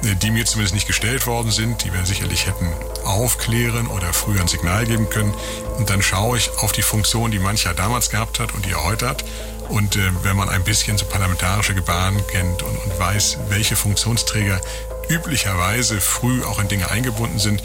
äh, 0.04 0.14
die 0.14 0.30
mir 0.30 0.44
zumindest 0.44 0.74
nicht 0.74 0.86
gestellt 0.86 1.26
worden 1.26 1.50
sind, 1.50 1.84
die 1.84 1.92
wir 1.92 2.04
sicherlich 2.06 2.46
hätten 2.46 2.70
aufklären 3.04 3.86
oder 3.86 4.12
früher 4.12 4.40
ein 4.40 4.48
Signal 4.48 4.86
geben 4.86 5.08
können. 5.10 5.34
Und 5.78 5.90
dann 5.90 6.02
schaue 6.02 6.38
ich 6.38 6.50
auf 6.58 6.72
die 6.72 6.82
Funktion, 6.82 7.30
die 7.30 7.38
mancher 7.38 7.74
damals 7.74 8.10
gehabt 8.10 8.40
hat 8.40 8.54
und 8.54 8.66
die 8.66 8.72
er 8.72 8.84
heute 8.84 9.08
hat. 9.08 9.24
Und 9.68 9.96
äh, 9.96 10.10
wenn 10.22 10.36
man 10.36 10.48
ein 10.48 10.64
bisschen 10.64 10.96
so 10.98 11.06
parlamentarische 11.06 11.74
Gebaren 11.74 12.24
kennt 12.28 12.62
und, 12.62 12.76
und 12.76 12.98
weiß, 12.98 13.38
welche 13.48 13.76
Funktionsträger 13.76 14.60
üblicherweise 15.08 16.00
früh 16.00 16.44
auch 16.44 16.58
in 16.58 16.68
Dinge 16.68 16.90
eingebunden 16.90 17.38
sind, 17.38 17.62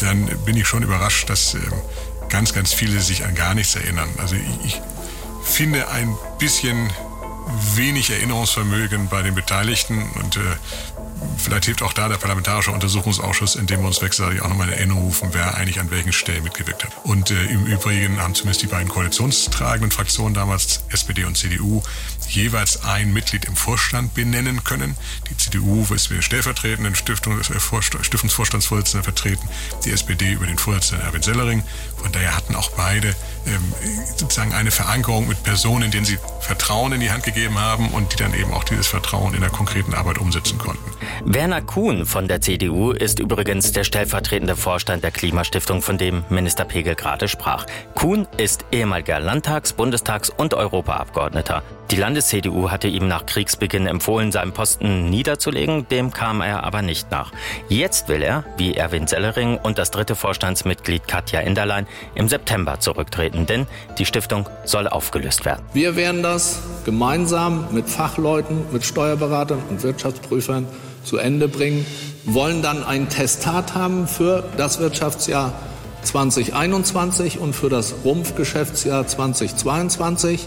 dann 0.00 0.26
bin 0.44 0.56
ich 0.56 0.66
schon 0.66 0.82
überrascht, 0.82 1.28
dass 1.28 1.54
äh, 1.54 1.58
ganz, 2.28 2.52
ganz 2.52 2.72
viele 2.72 3.00
sich 3.00 3.24
an 3.24 3.34
gar 3.34 3.54
nichts 3.54 3.74
erinnern. 3.74 4.08
Also 4.18 4.36
ich, 4.36 4.64
ich 4.64 4.80
finde 5.42 5.88
ein 5.88 6.14
bisschen 6.38 6.90
wenig 7.74 8.10
Erinnerungsvermögen 8.10 9.08
bei 9.08 9.22
den 9.22 9.34
Beteiligten 9.34 10.10
und 10.14 10.36
äh, 10.36 10.40
Vielleicht 11.36 11.66
hilft 11.66 11.82
auch 11.82 11.92
da 11.92 12.08
der 12.08 12.16
Parlamentarische 12.16 12.72
Untersuchungsausschuss, 12.72 13.54
in 13.54 13.66
dem 13.66 13.80
wir 13.80 13.86
uns 13.86 14.02
wechselseitig 14.02 14.42
auch 14.42 14.48
nochmal 14.48 14.68
in 14.68 14.74
Erinnerung 14.74 15.04
rufen, 15.04 15.30
wer 15.32 15.56
eigentlich 15.56 15.80
an 15.80 15.90
welchen 15.90 16.12
Stellen 16.12 16.42
mitgewirkt 16.42 16.84
hat. 16.84 16.92
Und 17.04 17.30
äh, 17.30 17.44
im 17.46 17.66
Übrigen 17.66 18.20
haben 18.20 18.34
zumindest 18.34 18.62
die 18.62 18.66
beiden 18.66 18.88
koalitionstragenden 18.88 19.90
Fraktionen 19.90 20.34
damals, 20.34 20.82
SPD 20.90 21.24
und 21.24 21.36
CDU, 21.36 21.82
jeweils 22.28 22.84
ein 22.84 23.12
Mitglied 23.12 23.44
im 23.44 23.56
Vorstand 23.56 24.14
benennen 24.14 24.64
können. 24.64 24.96
Die 25.30 25.36
CDU 25.36 25.86
ist 25.94 26.10
mit 26.10 26.24
stellvertretenden 26.24 26.94
Stiftung, 26.94 27.40
äh, 27.40 27.42
Stiftungsvorstandsvorsitzenden 27.42 29.04
vertreten, 29.04 29.48
die 29.84 29.92
SPD 29.92 30.32
über 30.32 30.46
den 30.46 30.58
Vorsitzenden 30.58 31.06
Erwin 31.06 31.22
Sellering. 31.22 31.62
Von 31.96 32.12
daher 32.12 32.36
hatten 32.36 32.54
auch 32.54 32.70
beide 32.72 33.14
sozusagen 34.16 34.52
eine 34.52 34.70
Verankerung 34.70 35.28
mit 35.28 35.42
Personen, 35.42 35.90
denen 35.90 36.04
sie 36.04 36.18
Vertrauen 36.40 36.92
in 36.92 37.00
die 37.00 37.10
Hand 37.10 37.24
gegeben 37.24 37.58
haben 37.58 37.88
und 37.88 38.12
die 38.12 38.16
dann 38.16 38.34
eben 38.34 38.52
auch 38.52 38.64
dieses 38.64 38.86
Vertrauen 38.86 39.34
in 39.34 39.40
der 39.40 39.50
konkreten 39.50 39.94
Arbeit 39.94 40.18
umsetzen 40.18 40.58
konnten. 40.58 40.82
Werner 41.24 41.62
Kuhn 41.62 42.06
von 42.06 42.28
der 42.28 42.40
CDU 42.40 42.92
ist 42.92 43.18
übrigens 43.18 43.72
der 43.72 43.84
stellvertretende 43.84 44.56
Vorstand 44.56 45.04
der 45.04 45.10
Klimastiftung, 45.10 45.82
von 45.82 45.98
dem 45.98 46.24
Minister 46.28 46.64
Pegel 46.64 46.94
gerade 46.94 47.28
sprach. 47.28 47.66
Kuhn 47.94 48.26
ist 48.36 48.64
ehemaliger 48.72 49.20
Landtags-, 49.20 49.72
Bundestags- 49.72 50.30
und 50.30 50.54
Europaabgeordneter. 50.54 51.62
Die 51.90 51.96
Landes-CDU 51.96 52.70
hatte 52.70 52.86
ihm 52.86 53.08
nach 53.08 53.24
Kriegsbeginn 53.24 53.86
empfohlen, 53.86 54.30
seinen 54.30 54.52
Posten 54.52 55.08
niederzulegen, 55.08 55.88
dem 55.88 56.12
kam 56.12 56.42
er 56.42 56.64
aber 56.64 56.82
nicht 56.82 57.10
nach. 57.10 57.32
Jetzt 57.70 58.08
will 58.08 58.20
er, 58.20 58.44
wie 58.58 58.74
Erwin 58.74 59.06
Sellering 59.06 59.56
und 59.56 59.78
das 59.78 59.90
dritte 59.90 60.14
Vorstandsmitglied 60.14 61.08
Katja 61.08 61.40
Enderlein, 61.40 61.86
im 62.14 62.28
September 62.28 62.78
zurücktreten, 62.78 63.46
denn 63.46 63.66
die 63.96 64.04
Stiftung 64.04 64.50
soll 64.64 64.86
aufgelöst 64.86 65.46
werden. 65.46 65.64
Wir 65.72 65.96
werden 65.96 66.22
das 66.22 66.60
gemeinsam 66.84 67.68
mit 67.70 67.88
Fachleuten, 67.88 68.66
mit 68.70 68.84
Steuerberatern 68.84 69.62
und 69.70 69.82
Wirtschaftsprüfern 69.82 70.66
zu 71.04 71.16
Ende 71.16 71.48
bringen, 71.48 71.86
wollen 72.26 72.60
dann 72.60 72.84
ein 72.84 73.08
Testat 73.08 73.74
haben 73.74 74.06
für 74.06 74.44
das 74.58 74.78
Wirtschaftsjahr 74.78 75.54
2021 76.02 77.38
und 77.38 77.54
für 77.54 77.70
das 77.70 77.94
Rumpfgeschäftsjahr 78.04 79.06
2022. 79.06 80.46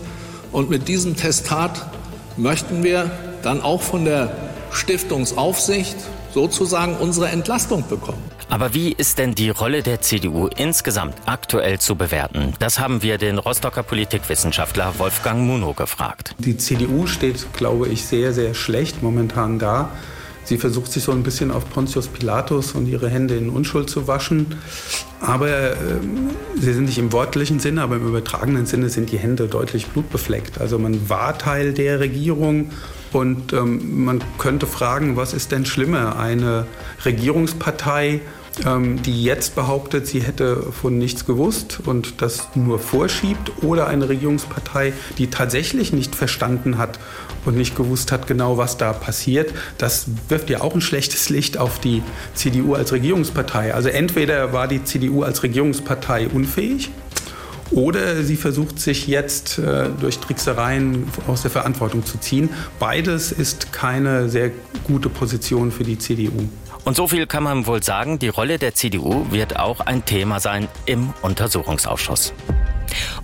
Und 0.52 0.70
mit 0.70 0.88
diesem 0.88 1.16
Testat 1.16 1.90
möchten 2.38 2.84
wir 2.84 3.12
dann 3.42 3.62
auch 3.62 3.82
von 3.82 4.06
der 4.06 4.36
Stiftungsaufsicht 4.72 5.96
sozusagen 6.34 6.96
unsere 6.98 7.30
Entlastung 7.30 7.88
bekommen. 7.88 8.22
Aber 8.50 8.74
wie 8.74 8.92
ist 8.92 9.18
denn 9.18 9.34
die 9.34 9.50
Rolle 9.50 9.82
der 9.82 10.02
CDU 10.02 10.48
insgesamt 10.48 11.16
aktuell 11.26 11.80
zu 11.80 11.96
bewerten? 11.96 12.54
Das 12.60 12.80
haben 12.80 13.02
wir 13.02 13.18
den 13.18 13.38
Rostocker 13.38 13.84
Politikwissenschaftler 13.84 14.94
Wolfgang 14.98 15.42
Muno 15.42 15.74
gefragt. 15.74 16.36
Die 16.38 16.58
CDU 16.58 17.08
steht, 17.08 17.54
glaube 17.54 17.88
ich, 17.88 18.06
sehr, 18.06 18.34
sehr 18.34 18.54
schlecht 18.54 19.02
momentan 19.02 19.58
da. 19.58 19.90
Sie 20.44 20.58
versucht 20.58 20.92
sich 20.92 21.04
so 21.04 21.12
ein 21.12 21.24
bisschen 21.24 21.52
auf 21.52 21.70
Pontius 21.70 22.08
Pilatus 22.08 22.74
und 22.74 22.88
ihre 22.88 23.10
Hände 23.10 23.36
in 23.36 23.50
Unschuld 23.50 23.90
zu 23.90 24.08
waschen. 24.08 24.56
Aber 25.20 25.50
äh, 25.50 25.76
sie 26.60 26.74
sind 26.74 26.86
nicht 26.86 26.98
im 26.98 27.12
wortlichen 27.12 27.60
Sinne, 27.60 27.84
aber 27.84 27.98
im 27.98 28.08
übertragenen 28.08 28.66
Sinne 28.66 28.90
sind 28.90 29.12
die 29.12 29.20
Hände 29.20 29.48
deutlich 29.48 29.88
blutbefleckt. 29.88 30.60
Also 30.60 30.80
man 30.80 31.10
war 31.10 31.38
Teil 31.38 31.74
der 31.74 32.00
Regierung 32.00 32.72
und 33.14 33.54
ähm, 33.54 34.06
man 34.06 34.24
könnte 34.38 34.66
fragen, 34.66 35.16
was 35.16 35.34
ist 35.34 35.52
denn 35.52 35.66
schlimmer? 35.66 36.18
Eine 36.18 36.66
Regierungspartei, 37.06 38.22
ähm, 38.66 39.02
die 39.04 39.24
jetzt 39.24 39.56
behauptet, 39.56 40.08
sie 40.08 40.22
hätte 40.22 40.58
von 40.72 40.98
nichts 40.98 41.26
gewusst 41.26 41.80
und 41.86 42.22
das 42.22 42.48
nur 42.56 42.80
vorschiebt, 42.80 43.52
oder 43.64 43.88
eine 43.88 44.10
Regierungspartei, 44.10 44.94
die 45.18 45.28
tatsächlich 45.28 45.94
nicht 45.94 46.16
verstanden 46.16 46.78
hat 46.78 47.00
und 47.46 47.58
nicht 47.58 47.76
gewusst 47.76 48.12
hat 48.12 48.28
genau, 48.28 48.58
was 48.58 48.78
da 48.78 48.94
passiert. 48.94 49.54
Das 49.78 50.08
wirft 50.30 50.50
ja 50.50 50.62
auch 50.62 50.76
ein 50.76 50.82
schlechtes 50.82 51.30
Licht 51.30 51.58
auf 51.58 51.80
die 51.80 52.04
CDU 52.34 52.76
als 52.76 52.92
Regierungspartei. 52.92 53.74
Also 53.74 53.90
entweder 53.90 54.54
war 54.54 54.68
die 54.68 54.84
CDU 54.84 55.24
als 55.24 55.44
Regierungspartei 55.44 56.28
unfähig 56.28 56.90
oder 57.72 58.22
sie 58.24 58.36
versucht 58.36 58.80
sich 58.80 59.08
jetzt 59.08 59.58
äh, 59.58 59.90
durch 60.00 60.20
Tricksereien 60.20 61.08
aus 61.28 61.42
der 61.42 61.52
Verantwortung 61.52 62.06
zu 62.06 62.18
ziehen. 62.18 62.50
Beides 62.80 63.32
ist 63.32 63.72
keine 63.72 64.30
sehr 64.30 64.52
gute 64.84 65.10
Position 65.10 65.72
für 65.72 65.84
die 65.84 65.98
CDU. 65.98 66.50
Und 66.84 66.96
so 66.96 67.08
viel 67.08 67.28
kann 67.28 67.44
man 67.44 67.68
wohl 67.68 67.84
sagen, 67.84 68.20
die 68.20 68.30
Rolle 68.30 68.58
der 68.58 68.74
CDU 68.74 69.26
wird 69.32 69.58
auch 69.58 69.82
ein 69.82 70.04
Thema 70.04 70.40
sein 70.40 70.68
im 70.86 71.14
Untersuchungsausschuss. 71.22 72.34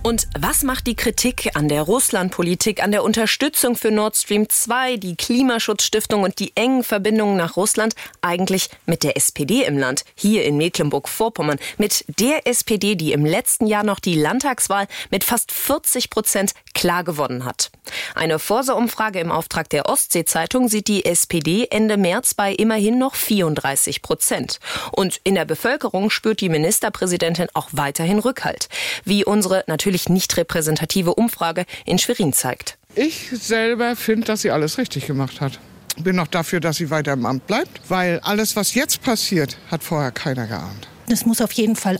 Und 0.02 0.28
was 0.38 0.62
macht 0.62 0.86
die 0.86 0.94
Kritik 0.94 1.50
an 1.54 1.68
der 1.68 1.82
Russlandpolitik, 1.82 2.82
an 2.82 2.92
der 2.92 3.02
Unterstützung 3.02 3.74
für 3.74 3.90
Nord 3.90 4.16
Stream 4.16 4.48
2, 4.48 4.96
die 4.96 5.16
Klimaschutzstiftung 5.16 6.22
und 6.22 6.38
die 6.38 6.52
engen 6.54 6.84
Verbindungen 6.84 7.36
nach 7.36 7.56
Russland 7.56 7.94
eigentlich 8.22 8.70
mit 8.86 9.02
der 9.02 9.16
SPD 9.16 9.64
im 9.64 9.76
Land, 9.76 10.04
hier 10.14 10.44
in 10.44 10.56
Mecklenburg-Vorpommern, 10.56 11.58
mit 11.78 12.04
der 12.20 12.46
SPD, 12.46 12.94
die 12.94 13.12
im 13.12 13.26
letzten 13.26 13.66
Jahr 13.66 13.82
noch 13.82 13.98
die 13.98 14.14
Landtagswahl 14.14 14.86
mit 15.10 15.24
fast 15.24 15.50
40 15.50 16.10
Prozent 16.10 16.52
klar 16.74 17.02
gewonnen 17.02 17.44
hat? 17.44 17.72
Eine 18.14 18.38
Forsa-Umfrage 18.38 19.18
im 19.18 19.32
Auftrag 19.32 19.68
der 19.68 19.88
Ostsee-Zeitung 19.88 20.68
sieht 20.68 20.88
die 20.88 21.04
SPD 21.04 21.66
Ende 21.70 21.96
März 21.96 22.34
bei 22.34 22.52
immerhin 22.52 22.98
noch 22.98 23.16
34 23.16 24.00
Prozent. 24.02 24.60
Und 24.92 25.20
in 25.24 25.34
der 25.34 25.44
Bevölkerung 25.44 26.10
spürt 26.10 26.40
die 26.40 26.48
Ministerpräsidentin 26.48 27.48
auch 27.54 27.68
weiterhin 27.72 28.20
Rückhalt. 28.20 28.68
Wie 29.04 29.24
unsere 29.24 29.64
natürlich 29.66 29.87
nicht 30.08 30.36
repräsentative 30.36 31.14
Umfrage 31.14 31.64
in 31.84 31.98
Schwerin 31.98 32.32
zeigt. 32.32 32.78
Ich 32.94 33.30
selber 33.30 33.96
finde, 33.96 34.26
dass 34.26 34.42
sie 34.42 34.50
alles 34.50 34.78
richtig 34.78 35.06
gemacht 35.06 35.40
hat. 35.40 35.58
Bin 35.98 36.18
auch 36.18 36.26
dafür, 36.26 36.60
dass 36.60 36.76
sie 36.76 36.90
weiter 36.90 37.14
im 37.14 37.26
Amt 37.26 37.46
bleibt, 37.46 37.80
weil 37.88 38.20
alles, 38.20 38.54
was 38.54 38.74
jetzt 38.74 39.02
passiert, 39.02 39.58
hat 39.70 39.82
vorher 39.82 40.12
keiner 40.12 40.46
geahnt. 40.46 40.88
Das 41.08 41.24
muss 41.24 41.40
auf 41.40 41.52
jeden 41.52 41.74
Fall 41.74 41.98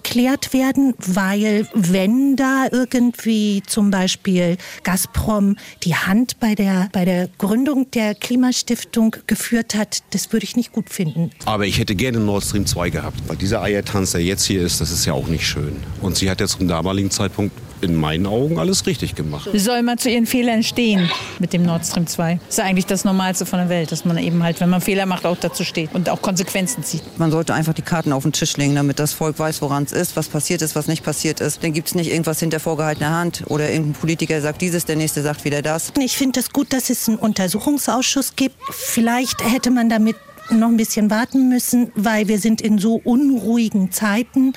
aufgeklärt 0.00 0.52
werden, 0.52 0.94
weil 0.98 1.66
wenn 1.74 2.36
da 2.36 2.66
irgendwie 2.70 3.62
zum 3.66 3.90
Beispiel 3.90 4.56
Gazprom 4.82 5.56
die 5.82 5.94
Hand 5.94 6.40
bei 6.40 6.54
der, 6.54 6.88
bei 6.92 7.04
der 7.04 7.28
Gründung 7.38 7.90
der 7.92 8.14
Klimastiftung 8.14 9.16
geführt 9.26 9.74
hat, 9.74 10.02
das 10.10 10.32
würde 10.32 10.44
ich 10.44 10.56
nicht 10.56 10.72
gut 10.72 10.90
finden. 10.90 11.30
Aber 11.44 11.66
ich 11.66 11.78
hätte 11.78 11.94
gerne 11.94 12.18
Nord 12.18 12.44
Stream 12.44 12.66
2 12.66 12.90
gehabt, 12.90 13.20
weil 13.26 13.36
dieser 13.36 13.62
Eiertanz, 13.62 14.12
der 14.12 14.22
jetzt 14.22 14.44
hier 14.44 14.62
ist, 14.62 14.80
das 14.80 14.90
ist 14.90 15.04
ja 15.04 15.12
auch 15.12 15.28
nicht 15.28 15.46
schön. 15.46 15.76
Und 16.00 16.16
sie 16.16 16.30
hat 16.30 16.40
jetzt 16.40 16.58
zum 16.58 16.68
damaligen 16.68 17.10
Zeitpunkt 17.10 17.52
in 17.82 17.94
meinen 17.94 18.26
Augen 18.26 18.58
alles 18.58 18.86
richtig 18.86 19.14
gemacht. 19.14 19.48
Soll 19.54 19.82
man 19.82 19.98
zu 19.98 20.10
ihren 20.10 20.26
Fehlern 20.26 20.62
stehen 20.62 21.10
mit 21.38 21.52
dem 21.52 21.62
Nord 21.62 21.86
Stream 21.86 22.06
2? 22.06 22.40
Das 22.46 22.58
ist 22.58 22.64
eigentlich 22.64 22.86
das 22.86 23.04
Normalste 23.04 23.46
von 23.46 23.58
der 23.58 23.68
Welt, 23.68 23.92
dass 23.92 24.04
man 24.04 24.18
eben 24.18 24.42
halt, 24.42 24.60
wenn 24.60 24.70
man 24.70 24.80
Fehler 24.80 25.06
macht, 25.06 25.26
auch 25.26 25.36
dazu 25.36 25.64
steht 25.64 25.94
und 25.94 26.08
auch 26.08 26.22
Konsequenzen 26.22 26.82
zieht. 26.84 27.02
Man 27.18 27.30
sollte 27.30 27.54
einfach 27.54 27.74
die 27.74 27.82
Karten 27.82 28.12
auf 28.12 28.22
den 28.22 28.32
Tisch 28.32 28.56
legen, 28.56 28.74
damit 28.74 28.98
das 28.98 29.12
Volk 29.12 29.38
weiß, 29.38 29.62
woran 29.62 29.84
es 29.84 29.92
ist, 29.92 30.16
was 30.16 30.28
passiert 30.28 30.62
ist, 30.62 30.74
was 30.74 30.86
nicht 30.86 31.04
passiert 31.04 31.40
ist. 31.40 31.62
Dann 31.62 31.72
gibt 31.72 31.88
es 31.88 31.94
nicht 31.94 32.10
irgendwas 32.10 32.40
hinter 32.40 32.60
vorgehaltener 32.60 33.10
Hand 33.10 33.44
oder 33.46 33.70
irgendein 33.70 33.94
Politiker 33.94 34.40
sagt 34.40 34.60
dieses, 34.60 34.84
der 34.84 34.96
nächste 34.96 35.22
sagt 35.22 35.44
wieder 35.44 35.62
das. 35.62 35.92
Ich 35.98 36.16
finde 36.16 36.40
es 36.40 36.50
gut, 36.50 36.72
dass 36.72 36.90
es 36.90 37.08
einen 37.08 37.18
Untersuchungsausschuss 37.18 38.36
gibt. 38.36 38.56
Vielleicht 38.70 39.44
hätte 39.44 39.70
man 39.70 39.88
damit 39.88 40.16
noch 40.52 40.68
ein 40.68 40.76
bisschen 40.76 41.10
warten 41.10 41.48
müssen, 41.48 41.92
weil 41.94 42.28
wir 42.28 42.38
sind 42.38 42.60
in 42.60 42.78
so 42.78 43.00
unruhigen 43.02 43.92
Zeiten 43.92 44.52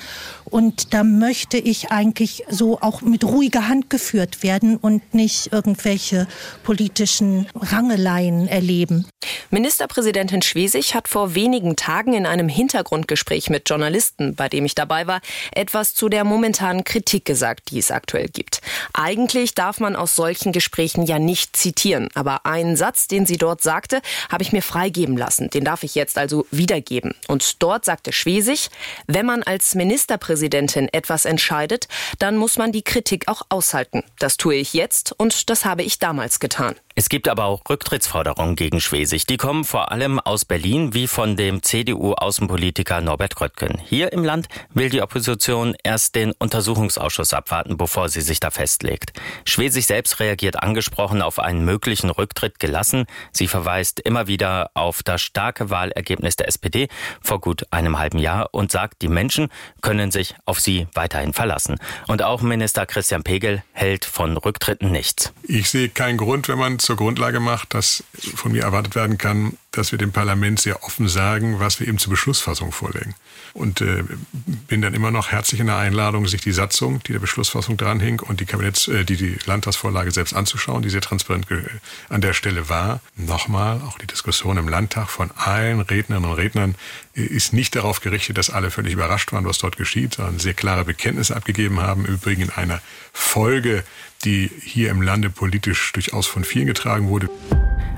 und 0.54 0.94
da 0.94 1.02
möchte 1.02 1.58
ich 1.58 1.90
eigentlich 1.90 2.44
so 2.48 2.80
auch 2.80 3.00
mit 3.02 3.24
ruhiger 3.24 3.66
Hand 3.66 3.90
geführt 3.90 4.44
werden 4.44 4.76
und 4.76 5.12
nicht 5.12 5.52
irgendwelche 5.52 6.28
politischen 6.62 7.48
Rangeleien 7.56 8.46
erleben. 8.46 9.04
Ministerpräsidentin 9.50 10.42
Schwesig 10.42 10.94
hat 10.94 11.08
vor 11.08 11.34
wenigen 11.34 11.74
Tagen 11.74 12.12
in 12.12 12.24
einem 12.24 12.48
Hintergrundgespräch 12.48 13.50
mit 13.50 13.68
Journalisten, 13.68 14.36
bei 14.36 14.48
dem 14.48 14.64
ich 14.64 14.76
dabei 14.76 15.08
war, 15.08 15.22
etwas 15.56 15.92
zu 15.92 16.08
der 16.08 16.22
momentanen 16.22 16.84
Kritik 16.84 17.24
gesagt, 17.24 17.72
die 17.72 17.80
es 17.80 17.90
aktuell 17.90 18.28
gibt. 18.28 18.60
Eigentlich 18.92 19.56
darf 19.56 19.80
man 19.80 19.96
aus 19.96 20.14
solchen 20.14 20.52
Gesprächen 20.52 21.04
ja 21.04 21.18
nicht 21.18 21.56
zitieren, 21.56 22.10
aber 22.14 22.46
einen 22.46 22.76
Satz, 22.76 23.08
den 23.08 23.26
sie 23.26 23.38
dort 23.38 23.60
sagte, 23.60 24.02
habe 24.30 24.44
ich 24.44 24.52
mir 24.52 24.62
freigeben 24.62 25.16
lassen. 25.16 25.50
Den 25.50 25.64
darf 25.64 25.82
ich 25.82 25.96
jetzt 25.96 26.16
also 26.16 26.46
wiedergeben. 26.52 27.16
Und 27.26 27.60
dort 27.60 27.84
sagte 27.84 28.12
Schwesig, 28.12 28.68
wenn 29.08 29.26
man 29.26 29.42
als 29.42 29.74
Ministerpräsident 29.74 30.43
Ministerpräsidentin 30.44 30.88
etwas 30.92 31.24
entscheidet, 31.24 31.88
dann 32.18 32.36
muss 32.36 32.58
man 32.58 32.72
die 32.72 32.82
Kritik 32.82 33.28
auch 33.28 33.42
aushalten. 33.48 34.02
Das 34.18 34.36
tue 34.36 34.56
ich 34.56 34.74
jetzt 34.74 35.12
und 35.12 35.50
das 35.50 35.64
habe 35.64 35.82
ich 35.82 35.98
damals 35.98 36.38
getan. 36.38 36.74
Es 36.96 37.08
gibt 37.08 37.26
aber 37.26 37.46
auch 37.46 37.60
Rücktrittsforderungen 37.68 38.54
gegen 38.54 38.80
Schwesig. 38.80 39.26
Die 39.26 39.36
kommen 39.36 39.64
vor 39.64 39.90
allem 39.90 40.20
aus 40.20 40.44
Berlin, 40.44 40.94
wie 40.94 41.08
von 41.08 41.34
dem 41.34 41.60
CDU-Außenpolitiker 41.60 43.00
Norbert 43.00 43.34
Kröttgen. 43.34 43.80
Hier 43.84 44.12
im 44.12 44.22
Land 44.22 44.46
will 44.74 44.90
die 44.90 45.02
Opposition 45.02 45.74
erst 45.82 46.14
den 46.14 46.30
Untersuchungsausschuss 46.38 47.34
abwarten, 47.34 47.76
bevor 47.76 48.08
sie 48.08 48.20
sich 48.20 48.38
da 48.38 48.52
festlegt. 48.52 49.12
Schwesig 49.44 49.86
selbst 49.86 50.20
reagiert 50.20 50.62
angesprochen 50.62 51.20
auf 51.20 51.40
einen 51.40 51.64
möglichen 51.64 52.10
Rücktritt 52.10 52.60
gelassen. 52.60 53.06
Sie 53.32 53.48
verweist 53.48 53.98
immer 53.98 54.28
wieder 54.28 54.70
auf 54.74 55.02
das 55.02 55.20
starke 55.20 55.70
Wahlergebnis 55.70 56.36
der 56.36 56.46
SPD 56.46 56.86
vor 57.20 57.40
gut 57.40 57.64
einem 57.72 57.98
halben 57.98 58.20
Jahr 58.20 58.50
und 58.52 58.70
sagt, 58.70 59.02
die 59.02 59.08
Menschen 59.08 59.48
können 59.80 60.12
sich 60.12 60.36
auf 60.44 60.60
sie 60.60 60.86
weiterhin 60.94 61.32
verlassen. 61.32 61.74
Und 62.06 62.22
auch 62.22 62.40
Minister 62.40 62.86
Christian 62.86 63.24
Pegel 63.24 63.64
hält 63.72 64.04
von 64.04 64.36
Rücktritten 64.36 64.92
nichts. 64.92 65.32
Ich 65.42 65.70
sehe 65.70 65.88
keinen 65.88 66.18
Grund, 66.18 66.46
wenn 66.46 66.58
man 66.58 66.78
zur 66.84 66.96
Grundlage 66.96 67.40
macht, 67.40 67.74
dass 67.74 68.04
von 68.36 68.52
mir 68.52 68.62
erwartet 68.62 68.94
werden 68.94 69.18
kann, 69.18 69.56
dass 69.76 69.92
wir 69.92 69.98
dem 69.98 70.12
Parlament 70.12 70.60
sehr 70.60 70.82
offen 70.84 71.08
sagen, 71.08 71.60
was 71.60 71.80
wir 71.80 71.88
eben 71.88 71.98
zur 71.98 72.10
Beschlussfassung 72.10 72.72
vorlegen. 72.72 73.14
Und 73.52 73.80
äh, 73.80 74.04
bin 74.68 74.82
dann 74.82 74.94
immer 74.94 75.10
noch 75.10 75.30
herzlich 75.30 75.60
in 75.60 75.66
der 75.66 75.76
Einladung, 75.76 76.26
sich 76.26 76.40
die 76.40 76.52
Satzung, 76.52 77.02
die 77.04 77.12
der 77.12 77.20
Beschlussfassung 77.20 77.76
dranhing 77.76 78.20
und 78.20 78.40
die 78.40 78.46
Kabinetts, 78.46 78.88
äh, 78.88 79.04
die 79.04 79.16
die 79.16 79.36
Landtagsvorlage 79.46 80.10
selbst 80.10 80.34
anzuschauen, 80.34 80.82
die 80.82 80.90
sehr 80.90 81.00
transparent 81.00 81.46
an 82.08 82.20
der 82.20 82.32
Stelle 82.32 82.68
war. 82.68 83.00
Nochmal, 83.16 83.80
auch 83.82 83.98
die 83.98 84.06
Diskussion 84.06 84.56
im 84.56 84.68
Landtag 84.68 85.08
von 85.08 85.30
allen 85.36 85.80
Rednerinnen 85.80 86.30
und 86.30 86.36
Rednern 86.36 86.74
äh, 87.16 87.22
ist 87.22 87.52
nicht 87.52 87.76
darauf 87.76 88.00
gerichtet, 88.00 88.38
dass 88.38 88.50
alle 88.50 88.70
völlig 88.70 88.94
überrascht 88.94 89.32
waren, 89.32 89.44
was 89.44 89.58
dort 89.58 89.76
geschieht, 89.76 90.14
sondern 90.14 90.38
sehr 90.38 90.54
klare 90.54 90.84
Bekenntnisse 90.84 91.36
abgegeben 91.36 91.80
haben. 91.80 92.04
Im 92.06 92.14
Übrigen 92.14 92.42
in 92.42 92.50
einer 92.50 92.80
Folge, 93.12 93.84
die 94.24 94.50
hier 94.62 94.90
im 94.90 95.02
Lande 95.02 95.30
politisch 95.30 95.92
durchaus 95.92 96.26
von 96.26 96.44
vielen 96.44 96.66
getragen 96.66 97.08
wurde. 97.08 97.28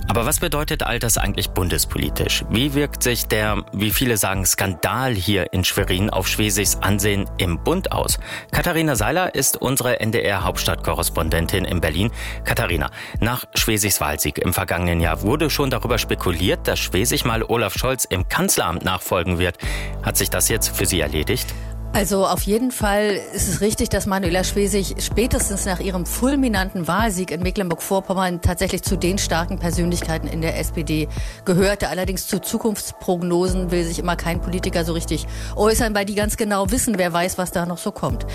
Aber 0.08 0.25
was 0.25 0.38
bedeutet 0.38 0.82
all 0.84 0.98
das 0.98 1.18
eigentlich 1.18 1.50
bundespolitisch? 1.50 2.44
Wie 2.48 2.75
wirkt 2.75 3.02
sich 3.02 3.26
der, 3.26 3.64
wie 3.72 3.90
viele 3.90 4.16
sagen, 4.16 4.46
Skandal 4.46 5.14
hier 5.14 5.52
in 5.52 5.64
Schwerin 5.64 6.10
auf 6.10 6.28
Schwesigs 6.28 6.78
Ansehen 6.80 7.28
im 7.38 7.62
Bund 7.62 7.92
aus? 7.92 8.18
Katharina 8.52 8.94
Seiler 8.94 9.34
ist 9.34 9.60
unsere 9.60 10.00
NDR-Hauptstadtkorrespondentin 10.00 11.64
in 11.64 11.80
Berlin. 11.80 12.12
Katharina, 12.44 12.90
nach 13.20 13.44
Schwesigs 13.54 14.00
Wahlsieg 14.00 14.38
im 14.38 14.52
vergangenen 14.52 15.00
Jahr 15.00 15.22
wurde 15.22 15.50
schon 15.50 15.70
darüber 15.70 15.98
spekuliert, 15.98 16.68
dass 16.68 16.78
Schwesig 16.78 17.25
mal 17.25 17.42
Olaf 17.42 17.75
Scholz 17.75 18.04
im 18.04 18.28
Kanzleramt 18.28 18.84
nachfolgen 18.84 19.38
wird. 19.38 19.58
Hat 20.02 20.16
sich 20.16 20.30
das 20.30 20.48
jetzt 20.48 20.76
für 20.76 20.86
Sie 20.86 21.00
erledigt? 21.00 21.52
Also 21.92 22.26
auf 22.26 22.42
jeden 22.42 22.72
Fall 22.72 23.18
ist 23.32 23.48
es 23.48 23.62
richtig, 23.62 23.88
dass 23.88 24.04
Manuela 24.04 24.44
Schwesig 24.44 24.96
spätestens 25.00 25.64
nach 25.64 25.80
ihrem 25.80 26.04
fulminanten 26.04 26.86
Wahlsieg 26.86 27.30
in 27.30 27.42
Mecklenburg-Vorpommern 27.42 28.42
tatsächlich 28.42 28.82
zu 28.82 28.96
den 28.96 29.16
starken 29.16 29.58
Persönlichkeiten 29.58 30.26
in 30.28 30.42
der 30.42 30.58
SPD 30.58 31.08
gehörte. 31.46 31.88
Allerdings 31.88 32.26
zu 32.26 32.38
Zukunftsprognosen 32.38 33.70
will 33.70 33.82
sich 33.84 33.98
immer 33.98 34.14
kein 34.14 34.42
Politiker 34.42 34.84
so 34.84 34.92
richtig 34.92 35.26
äußern, 35.56 35.94
weil 35.94 36.04
die 36.04 36.14
ganz 36.14 36.36
genau 36.36 36.70
wissen, 36.70 36.98
wer 36.98 37.14
weiß, 37.14 37.38
was 37.38 37.50
da 37.50 37.64
noch 37.64 37.78
so 37.78 37.92
kommt. 37.92 38.26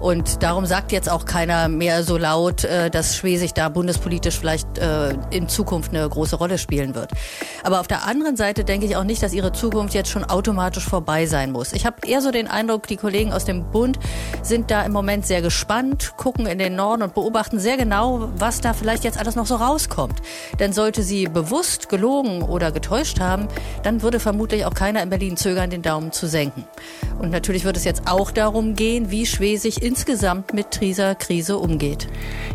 Und 0.00 0.42
darum 0.42 0.64
sagt 0.64 0.90
jetzt 0.90 1.10
auch 1.10 1.26
keiner 1.26 1.68
mehr 1.68 2.04
so 2.04 2.16
laut, 2.16 2.64
äh, 2.64 2.88
dass 2.88 3.16
Schwesig 3.16 3.52
da 3.52 3.68
bundespolitisch 3.68 4.38
vielleicht 4.38 4.78
äh, 4.78 5.10
in 5.30 5.46
Zukunft 5.46 5.92
eine 5.92 6.08
große 6.08 6.36
Rolle 6.36 6.56
spielen 6.56 6.94
wird. 6.94 7.10
Aber 7.64 7.80
auf 7.80 7.86
der 7.86 8.06
anderen 8.06 8.36
Seite 8.36 8.64
denke 8.64 8.86
ich 8.86 8.96
auch 8.96 9.04
nicht, 9.04 9.22
dass 9.22 9.34
ihre 9.34 9.52
Zukunft 9.52 9.92
jetzt 9.92 10.08
schon 10.08 10.24
automatisch 10.24 10.84
vorbei 10.84 11.26
sein 11.26 11.52
muss. 11.52 11.74
Ich 11.74 11.84
habe 11.84 11.96
eher 12.06 12.22
so 12.22 12.30
den 12.30 12.48
Eindruck, 12.48 12.86
die 12.86 12.96
Kollegen 13.00 13.32
aus 13.32 13.44
dem 13.44 13.70
Bund 13.70 13.98
sind 14.42 14.70
da 14.70 14.82
im 14.82 14.92
Moment 14.92 15.26
sehr 15.26 15.42
gespannt, 15.42 16.12
gucken 16.16 16.46
in 16.46 16.58
den 16.58 16.76
Norden 16.76 17.02
und 17.02 17.14
beobachten 17.14 17.58
sehr 17.58 17.76
genau, 17.76 18.30
was 18.36 18.60
da 18.60 18.72
vielleicht 18.74 19.04
jetzt 19.04 19.18
alles 19.18 19.36
noch 19.36 19.46
so 19.46 19.56
rauskommt. 19.56 20.20
Denn 20.58 20.72
sollte 20.72 21.02
sie 21.02 21.26
bewusst 21.26 21.88
gelogen 21.88 22.42
oder 22.42 22.72
getäuscht 22.72 23.20
haben, 23.20 23.48
dann 23.82 24.02
würde 24.02 24.20
vermutlich 24.20 24.64
auch 24.64 24.74
keiner 24.74 25.02
in 25.02 25.10
Berlin 25.10 25.36
zögern, 25.36 25.70
den 25.70 25.82
Daumen 25.82 26.12
zu 26.12 26.26
senken. 26.26 26.64
Und 27.18 27.30
natürlich 27.30 27.64
wird 27.64 27.76
es 27.76 27.84
jetzt 27.84 28.02
auch 28.06 28.30
darum 28.30 28.74
gehen, 28.74 29.10
wie 29.10 29.26
Schwesig 29.26 29.82
insgesamt 29.82 30.54
mit 30.54 30.80
dieser 30.80 31.14
Krise 31.14 31.58
umgeht. 31.58 32.08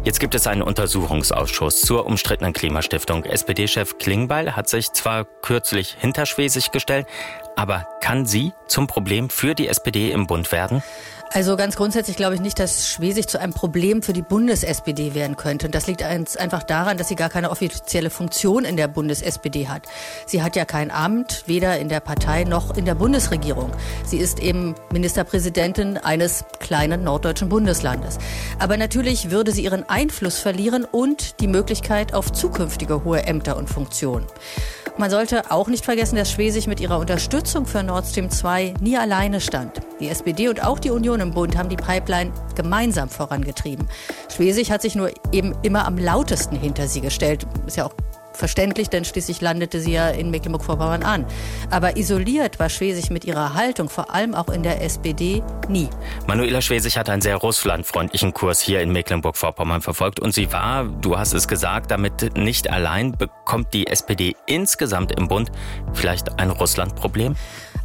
Jetzt 0.04 0.20
gibt 0.20 0.36
es 0.36 0.48
einen 0.48 0.62
Untersuchungsausschuss 0.62 1.82
zur 1.82 2.06
umstrittenen 2.06 2.54
Klimastiftung. 2.54 3.26
SPD-Chef 3.26 3.98
Klingbeil 3.98 4.56
hat 4.56 4.70
sich 4.70 4.92
zwar 4.92 5.26
kürzlich 5.26 5.96
hinter 6.00 6.26
Schwesig 6.26 6.72
gestellt, 6.72 7.06
aber 7.56 7.88
kann 8.02 8.26
sie 8.26 8.54
zum 8.68 8.88
Problem 8.88 9.30
für 9.30 9.56
die 9.56 9.68
SPD 9.68 10.12
im 10.12 10.28
Bund 10.28 10.52
werden? 10.52 10.84
Also 11.32 11.58
ganz 11.58 11.76
grundsätzlich 11.76 12.16
glaube 12.16 12.36
ich 12.36 12.40
nicht, 12.40 12.60
dass 12.60 12.88
Schwesig 12.88 13.28
zu 13.28 13.40
einem 13.40 13.54
Problem 13.54 14.02
für 14.02 14.14
die 14.14 14.22
Bundes-SPD 14.22 15.14
werden 15.16 15.36
könnte. 15.36 15.66
Und 15.66 15.76
das 15.76 15.86
liegt 15.86 16.02
einfach 16.02 16.64
daran, 16.64 16.98
dass 16.98 17.10
sie 17.10 17.16
gar 17.16 17.30
keine 17.30 17.50
offizielle 17.50 18.10
Funktion 18.10 18.64
in 18.64 18.78
der 18.78 18.88
Bundes-SPD 18.88 19.68
hat. 19.68 19.82
Sie 20.28 20.42
hat 20.42 20.56
ja 20.56 20.64
kein 20.64 20.92
Amt, 20.92 21.44
weder 21.46 21.78
in 21.78 21.90
der 21.90 22.00
Partei 22.00 22.46
noch 22.46 22.78
in 22.78 22.86
der 22.86 22.96
Bundesregierung. 22.96 23.72
Sie 24.06 24.18
ist 24.18 24.40
eben 24.40 24.76
Ministerpräsidentin 24.94 25.98
eines 25.98 26.46
kleinen 26.60 27.04
norddeutschen 27.04 27.50
Bundeslandes. 27.50 28.18
Aber 28.60 28.78
natürlich 28.78 29.30
würde 29.30 29.52
sie 29.52 29.66
ihren 29.66 29.90
Einfluss 29.90 30.40
verlieren 30.40 30.86
und 30.86 31.42
die 31.42 31.48
Möglichkeit 31.48 32.14
auf 32.14 32.32
zukünftige 32.32 33.04
hohe 33.04 33.24
Ämter 33.24 33.58
und 33.58 33.70
Funktionen. 33.70 34.28
Man 34.98 35.10
sollte 35.10 35.52
auch 35.52 35.68
nicht 35.68 35.84
vergessen, 35.84 36.16
dass 36.16 36.32
Schwesig 36.32 36.68
mit 36.68 36.80
ihrer 36.80 37.00
Unterstützung 37.00 37.66
für 37.66 37.84
Nord 37.84 38.06
Stream 38.06 38.30
2 38.30 38.76
nie 38.80 38.98
alleine 38.98 39.42
stand. 39.42 39.82
Die 40.00 40.08
SPD 40.08 40.48
und 40.48 40.64
auch 40.64 40.80
die 40.80 40.90
Union 40.90 41.20
im 41.20 41.32
Bund 41.32 41.58
haben 41.58 41.68
die 41.68 41.76
Pipeline 41.76 42.32
gemeinsam 42.56 43.10
vorangetrieben. 43.10 43.90
Schwesig 44.34 44.72
hat 44.72 44.82
sich 44.82 44.96
nur 44.96 45.12
eben 45.34 45.54
immer 45.64 45.86
am 45.86 45.98
lautesten 45.98 46.56
hinter 46.56 46.88
sie 46.88 47.02
gestellt. 47.02 47.46
Ist 47.68 47.76
ja 47.76 47.88
auch 47.88 47.94
verständlich, 48.36 48.90
denn 48.90 49.06
schließlich 49.06 49.42
landete 49.42 49.80
sie 49.80 49.94
ja 49.94 50.10
in 50.10 50.30
Mecklenburg-Vorpommern 50.30 51.04
an. 51.04 51.26
Aber 51.70 51.98
isoliert 51.98 52.60
war 52.60 52.70
Schwesig 52.70 53.10
mit 53.10 53.26
ihrer 53.26 53.54
Haltung, 53.54 53.90
vor 53.90 54.14
allem 54.14 54.36
auch 54.36 54.50
in 54.50 54.64
der 54.64 54.82
SPD, 54.82 55.44
nie. 55.68 55.90
Manuela 56.28 56.62
Schwesig 56.62 56.98
hat 56.98 57.10
einen 57.10 57.22
sehr 57.22 57.38
russlandfreundlichen 57.38 58.34
Kurs 58.34 58.60
hier 58.60 58.82
in 58.82 58.92
Mecklenburg-Vorpommern 58.92 59.82
verfolgt 59.82 60.20
und 60.20 60.34
sie 60.34 60.52
war, 60.52 60.86
du 60.86 61.18
hast 61.18 61.34
es 61.34 61.48
gesagt, 61.48 61.92
damit 61.92 62.38
nicht 62.38 62.70
allein. 62.70 63.14
Bekommt 63.14 63.74
die 63.74 63.88
SPD 63.88 64.36
insgesamt 64.46 65.12
im 65.18 65.28
Bund 65.28 65.52
vielleicht 65.94 66.40
ein 66.40 66.50
Russlandproblem? 66.50 67.36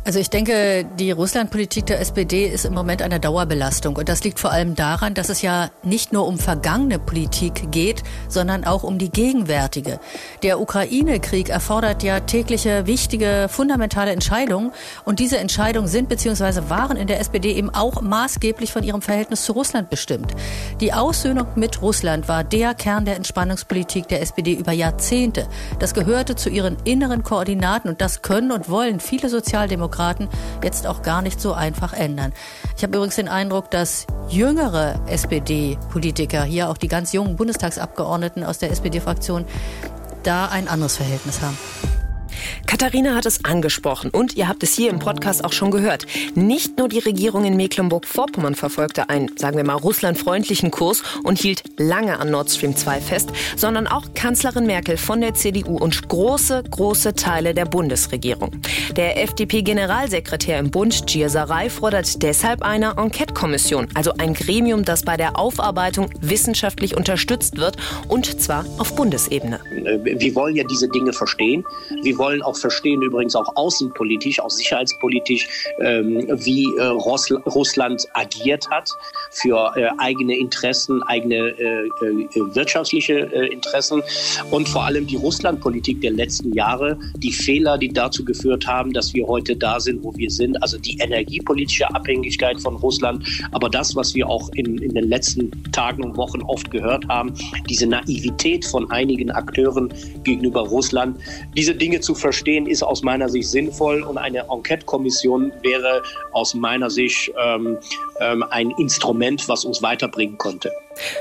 Also 0.02 0.18
ich 0.18 0.30
denke, 0.30 0.86
die 0.98 1.10
Russlandpolitik 1.10 1.84
der 1.84 2.00
SPD 2.00 2.46
ist 2.46 2.64
im 2.64 2.72
Moment 2.72 3.02
eine 3.02 3.20
Dauerbelastung. 3.20 3.96
Und 3.96 4.08
das 4.08 4.24
liegt 4.24 4.40
vor 4.40 4.50
allem 4.50 4.74
daran, 4.74 5.12
dass 5.12 5.28
es 5.28 5.42
ja 5.42 5.70
nicht 5.82 6.10
nur 6.14 6.26
um 6.26 6.38
vergangene 6.38 6.98
Politik 6.98 7.70
geht, 7.70 8.02
sondern 8.26 8.64
auch 8.64 8.82
um 8.82 8.96
die 8.96 9.10
gegenwärtige. 9.10 10.00
Der 10.42 10.58
Ukraine-Krieg 10.58 11.50
erfordert 11.50 12.02
ja 12.02 12.20
tägliche, 12.20 12.86
wichtige, 12.86 13.48
fundamentale 13.50 14.10
Entscheidungen. 14.12 14.72
Und 15.04 15.18
diese 15.18 15.36
Entscheidungen 15.36 15.86
sind 15.86 16.08
bzw. 16.08 16.70
waren 16.70 16.96
in 16.96 17.06
der 17.06 17.20
SPD 17.20 17.52
eben 17.52 17.68
auch 17.68 18.00
maßgeblich 18.00 18.72
von 18.72 18.82
ihrem 18.82 19.02
Verhältnis 19.02 19.44
zu 19.44 19.52
Russland 19.52 19.90
bestimmt. 19.90 20.34
Die 20.80 20.94
Aussöhnung 20.94 21.46
mit 21.56 21.82
Russland 21.82 22.26
war 22.26 22.42
der 22.42 22.72
Kern 22.72 23.04
der 23.04 23.16
Entspannungspolitik 23.16 24.08
der 24.08 24.22
SPD 24.22 24.54
über 24.54 24.72
Jahrzehnte. 24.72 25.46
Das 25.78 25.92
gehörte 25.92 26.36
zu 26.36 26.48
ihren 26.48 26.78
inneren 26.84 27.22
Koordinaten 27.22 27.90
und 27.90 28.00
das 28.00 28.22
können 28.22 28.50
und 28.50 28.70
wollen 28.70 28.98
viele 28.98 29.28
Sozialdemokraten 29.28 29.89
Demokraten 29.90 30.29
jetzt 30.62 30.87
auch 30.87 31.03
gar 31.03 31.20
nicht 31.20 31.40
so 31.40 31.53
einfach 31.53 31.92
ändern. 31.92 32.33
Ich 32.76 32.83
habe 32.83 32.96
übrigens 32.96 33.16
den 33.16 33.29
Eindruck, 33.29 33.70
dass 33.70 34.07
jüngere 34.29 35.00
SPD-Politiker, 35.07 36.44
hier 36.44 36.68
auch 36.68 36.76
die 36.76 36.88
ganz 36.88 37.12
jungen 37.12 37.37
Bundestagsabgeordneten 37.37 38.44
aus 38.44 38.59
der 38.59 38.70
SPD-Fraktion, 38.70 39.44
da 40.22 40.46
ein 40.46 40.68
anderes 40.68 40.96
Verhältnis 40.96 41.40
haben. 41.42 41.59
Katharina 42.66 43.14
hat 43.14 43.27
es 43.27 43.45
angesprochen 43.45 44.11
und 44.11 44.37
ihr 44.37 44.49
habt 44.49 44.62
es 44.62 44.75
hier 44.75 44.90
im 44.90 44.99
Podcast 44.99 45.45
auch 45.45 45.53
schon 45.53 45.71
gehört. 45.71 46.07
Nicht 46.35 46.79
nur 46.79 46.88
die 46.88 46.99
Regierung 46.99 47.45
in 47.45 47.57
Mecklenburg-Vorpommern 47.57 48.55
verfolgte 48.55 49.09
einen, 49.09 49.37
sagen 49.37 49.57
wir 49.57 49.64
mal, 49.64 49.75
russlandfreundlichen 49.75 50.71
Kurs 50.71 51.03
und 51.25 51.38
hielt 51.38 51.62
lange 51.79 52.19
an 52.19 52.31
Nord 52.31 52.51
Stream 52.51 52.77
2 52.77 53.01
fest, 53.01 53.31
sondern 53.57 53.87
auch 53.87 54.05
Kanzlerin 54.14 54.66
Merkel 54.66 54.97
von 54.97 55.21
der 55.21 55.35
CDU 55.35 55.77
und 55.77 56.09
große, 56.09 56.64
große 56.71 57.14
Teile 57.14 57.55
der 57.55 57.64
Bundesregierung. 57.64 58.53
Der 58.97 59.23
FDP-Generalsekretär 59.23 60.59
im 60.59 60.71
Bund, 60.71 61.07
Gierserei, 61.07 61.71
fordert 61.71 62.23
deshalb 62.23 62.62
eine 62.62 62.95
Enquete-Kommission, 62.97 63.88
also 63.95 64.12
ein 64.19 64.35
Gremium, 64.35 64.85
das 64.85 65.03
bei 65.03 65.16
der 65.16 65.38
Aufarbeitung 65.38 66.11
wissenschaftlich 66.21 66.97
unterstützt 66.97 67.57
wird 67.57 67.77
und 68.09 68.40
zwar 68.40 68.64
auf 68.79 68.95
Bundesebene. 68.97 69.61
Wir 70.03 70.35
wollen 70.35 70.57
ja 70.57 70.64
diese 70.64 70.88
Dinge 70.88 71.12
verstehen. 71.12 71.64
Wir 72.03 72.19
wollen 72.20 72.42
auch 72.42 72.56
verstehen, 72.56 73.02
übrigens 73.02 73.35
auch 73.35 73.56
außenpolitisch, 73.56 74.38
auch 74.40 74.50
sicherheitspolitisch, 74.50 75.48
ähm, 75.80 76.26
wie 76.44 76.64
äh, 76.76 76.85
Russland 76.85 78.06
agiert 78.12 78.70
hat 78.70 78.90
für 79.30 79.72
äh, 79.74 79.88
eigene 79.98 80.37
Interessen, 80.37 81.02
eigene 81.04 81.37
äh, 81.37 81.87
äh, 81.87 82.54
wirtschaftliche 82.54 83.14
äh, 83.33 83.46
Interessen 83.46 84.02
und 84.50 84.68
vor 84.68 84.85
allem 84.85 85.06
die 85.06 85.16
Russlandpolitik 85.16 86.00
der 86.02 86.12
letzten 86.12 86.52
Jahre, 86.52 86.98
die 87.16 87.33
Fehler, 87.33 87.78
die 87.78 87.88
dazu 87.88 88.24
geführt 88.24 88.66
haben, 88.66 88.92
dass 88.92 89.14
wir 89.14 89.26
heute 89.26 89.56
da 89.56 89.80
sind, 89.80 90.04
wo 90.04 90.14
wir 90.16 90.30
sind, 90.30 90.62
also 90.62 90.78
die 90.78 90.98
energiepolitische 90.98 91.88
Abhängigkeit 91.94 92.61
von 92.61 92.76
Russland, 92.76 93.26
aber 93.52 93.70
das, 93.70 93.96
was 93.96 94.14
wir 94.14 94.28
auch 94.28 94.50
in, 94.54 94.76
in 94.78 94.94
den 94.94 95.09
letzten 95.09 95.50
Tagen 95.72 96.04
und 96.04 96.16
Wochen 96.18 96.42
oft 96.42 96.70
gehört 96.70 97.09
haben, 97.09 97.33
diese 97.68 97.87
Naivität 97.87 98.66
von 98.66 98.90
einigen 98.90 99.30
Akteuren 99.30 99.92
gegenüber 100.24 100.61
Russland, 100.61 101.18
diese 101.56 101.74
Dinge 101.74 102.00
zu 102.00 102.10
verstehen, 102.14 102.66
ist 102.66 102.83
aus 102.83 103.03
meiner 103.03 103.29
Sicht 103.29 103.51
sinnvoll 103.51 104.03
und 104.03 104.18
eine 104.18 104.46
Enquete-Kommission 104.51 105.53
wäre 105.62 106.03
aus 106.33 106.55
meiner 106.55 106.90
Sicht 106.90 107.33
ähm, 107.42 107.79
ähm, 108.20 108.44
ein 108.50 108.70
Instrument, 108.78 109.48
was 109.48 109.64
uns 109.64 109.83
weiterbringen 109.83 110.38
konnte. 110.38 110.72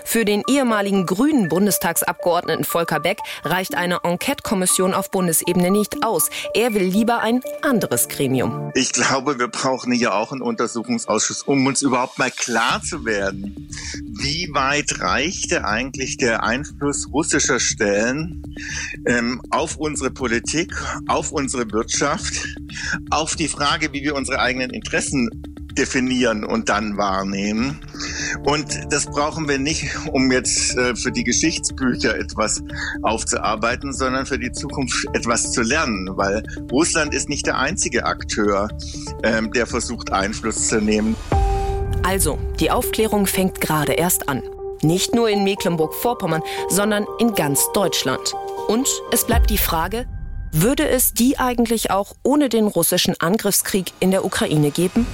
Für 0.04 0.26
den 0.26 0.44
ehemaligen 0.48 1.06
grünen 1.06 1.48
Bundestagsabgeordneten 1.48 2.66
Volker 2.66 3.00
Beck 3.00 3.20
reicht 3.44 3.76
eine 3.76 4.00
Enquete-Kommission 4.04 4.94
auf 4.94 5.12
Bundesebene 5.12 5.72
nicht 5.72 6.04
aus. 6.04 6.30
Er 6.54 6.74
will 6.74 6.84
lieber 6.84 7.22
ein 7.22 7.42
anderes 7.62 8.10
Gremium. 8.10 8.72
Ich 8.76 8.92
glaube, 8.92 9.40
wir 9.40 9.48
brauchen 9.48 9.94
hier 9.94 10.16
auch 10.16 10.32
einen 10.32 10.42
Untersuchungsausschuss, 10.42 11.44
um 11.44 11.66
uns 11.66 11.82
überhaupt 11.82 12.18
mal 12.18 12.32
klar 12.32 12.82
zu 12.82 13.06
werden, 13.06 13.70
wie 14.20 14.50
weit 14.54 15.00
reichte 15.00 15.66
eigentlich 15.66 16.18
der 16.18 16.44
Einfluss 16.44 17.08
russischer 17.12 17.60
Stellen 17.60 18.44
ähm, 19.06 19.42
auf 19.52 19.78
unsere 19.78 20.12
Politik, 20.12 20.74
auf 21.08 21.32
unsere 21.32 21.72
Wirtschaft, 21.72 22.34
auf 23.10 23.36
die 23.36 23.48
Frage, 23.48 23.94
wie 23.94 24.04
wir 24.04 24.16
unsere 24.16 24.40
eigenen 24.40 24.72
Interessen 24.72 25.30
definieren 25.80 26.44
und 26.44 26.70
dann 26.70 26.98
wahrnehmen. 26.98 27.80
Und 28.44 28.68
das 28.92 29.06
brauchen 29.06 29.48
wir 29.48 29.58
nicht, 29.58 29.88
um 30.12 30.32
jetzt 30.32 30.76
äh, 30.78 30.96
für 30.96 31.12
die 31.12 31.24
Geschichtsbücher 31.24 32.18
etwas 32.18 32.62
aufzuarbeiten, 33.02 33.94
sondern 33.94 34.26
für 34.26 34.38
die 34.38 34.52
Zukunft 34.52 35.08
etwas 35.14 35.52
zu 35.52 35.62
lernen, 35.62 36.10
weil 36.18 36.44
Russland 36.72 37.14
ist 37.14 37.30
nicht 37.30 37.46
der 37.46 37.58
einzige 37.58 38.06
Akteur, 38.06 38.68
ähm, 39.24 39.52
der 39.54 39.66
versucht, 39.66 40.12
Einfluss 40.12 40.68
zu 40.68 40.82
nehmen. 40.82 41.16
Also, 42.04 42.38
die 42.60 42.72
Aufklärung 42.72 43.26
fängt 43.26 43.62
gerade 43.62 43.94
erst 43.94 44.30
an. 44.30 44.42
Nicht 44.82 45.14
nur 45.14 45.30
in 45.30 45.44
Mecklenburg-Vorpommern, 45.44 46.42
sondern 46.70 47.06
in 47.20 47.34
ganz 47.34 47.72
Deutschland. 47.74 48.34
Und 48.68 48.88
es 49.12 49.26
bleibt 49.26 49.50
die 49.50 49.58
Frage, 49.58 50.08
würde 50.52 50.88
es 50.88 51.14
die 51.14 51.38
eigentlich 51.38 51.92
auch 51.92 52.16
ohne 52.24 52.50
den 52.50 52.68
russischen 52.68 53.16
Angriffskrieg 53.20 53.94
in 54.00 54.12
der 54.12 54.26
Ukraine 54.26 54.72
geben? 54.72 55.06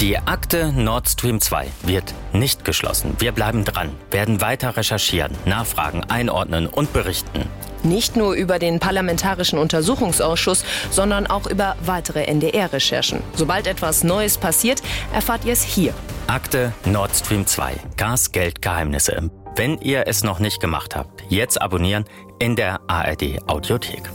Die 0.00 0.16
Akte 0.16 0.72
Nord 0.72 1.08
Stream 1.08 1.40
2 1.40 1.66
wird 1.82 2.14
nicht 2.32 2.64
geschlossen. 2.64 3.16
Wir 3.18 3.32
bleiben 3.32 3.64
dran, 3.64 3.90
werden 4.12 4.40
weiter 4.40 4.76
recherchieren, 4.76 5.32
nachfragen, 5.44 6.04
einordnen 6.04 6.68
und 6.68 6.92
berichten. 6.92 7.46
Nicht 7.82 8.14
nur 8.14 8.34
über 8.34 8.60
den 8.60 8.78
Parlamentarischen 8.78 9.58
Untersuchungsausschuss, 9.58 10.64
sondern 10.92 11.26
auch 11.26 11.48
über 11.48 11.74
weitere 11.84 12.26
NDR-Recherchen. 12.26 13.24
Sobald 13.34 13.66
etwas 13.66 14.04
Neues 14.04 14.38
passiert, 14.38 14.82
erfahrt 15.12 15.44
ihr 15.44 15.52
es 15.52 15.64
hier. 15.64 15.92
Akte 16.28 16.72
Nord 16.84 17.16
Stream 17.16 17.44
2. 17.44 17.74
Gas, 17.96 18.30
Geld, 18.30 18.62
Geheimnisse. 18.62 19.32
Wenn 19.56 19.78
ihr 19.80 20.06
es 20.06 20.22
noch 20.22 20.38
nicht 20.38 20.60
gemacht 20.60 20.94
habt, 20.94 21.24
jetzt 21.28 21.60
abonnieren 21.60 22.04
in 22.38 22.54
der 22.54 22.80
ARD 22.86 23.40
Audiothek. 23.48 24.08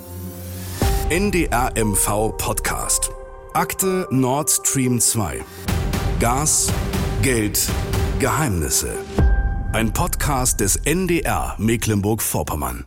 NDR 1.09 1.73
MV 1.75 2.37
Podcast. 2.37 3.11
Akte 3.53 4.07
Nord 4.09 4.49
Stream 4.49 4.99
2. 4.99 5.45
Gas, 6.19 6.73
Geld, 7.21 7.69
Geheimnisse. 8.17 8.95
Ein 9.73 9.93
Podcast 9.93 10.59
des 10.59 10.77
NDR 10.77 11.53
Mecklenburg-Vorpommern. 11.59 12.85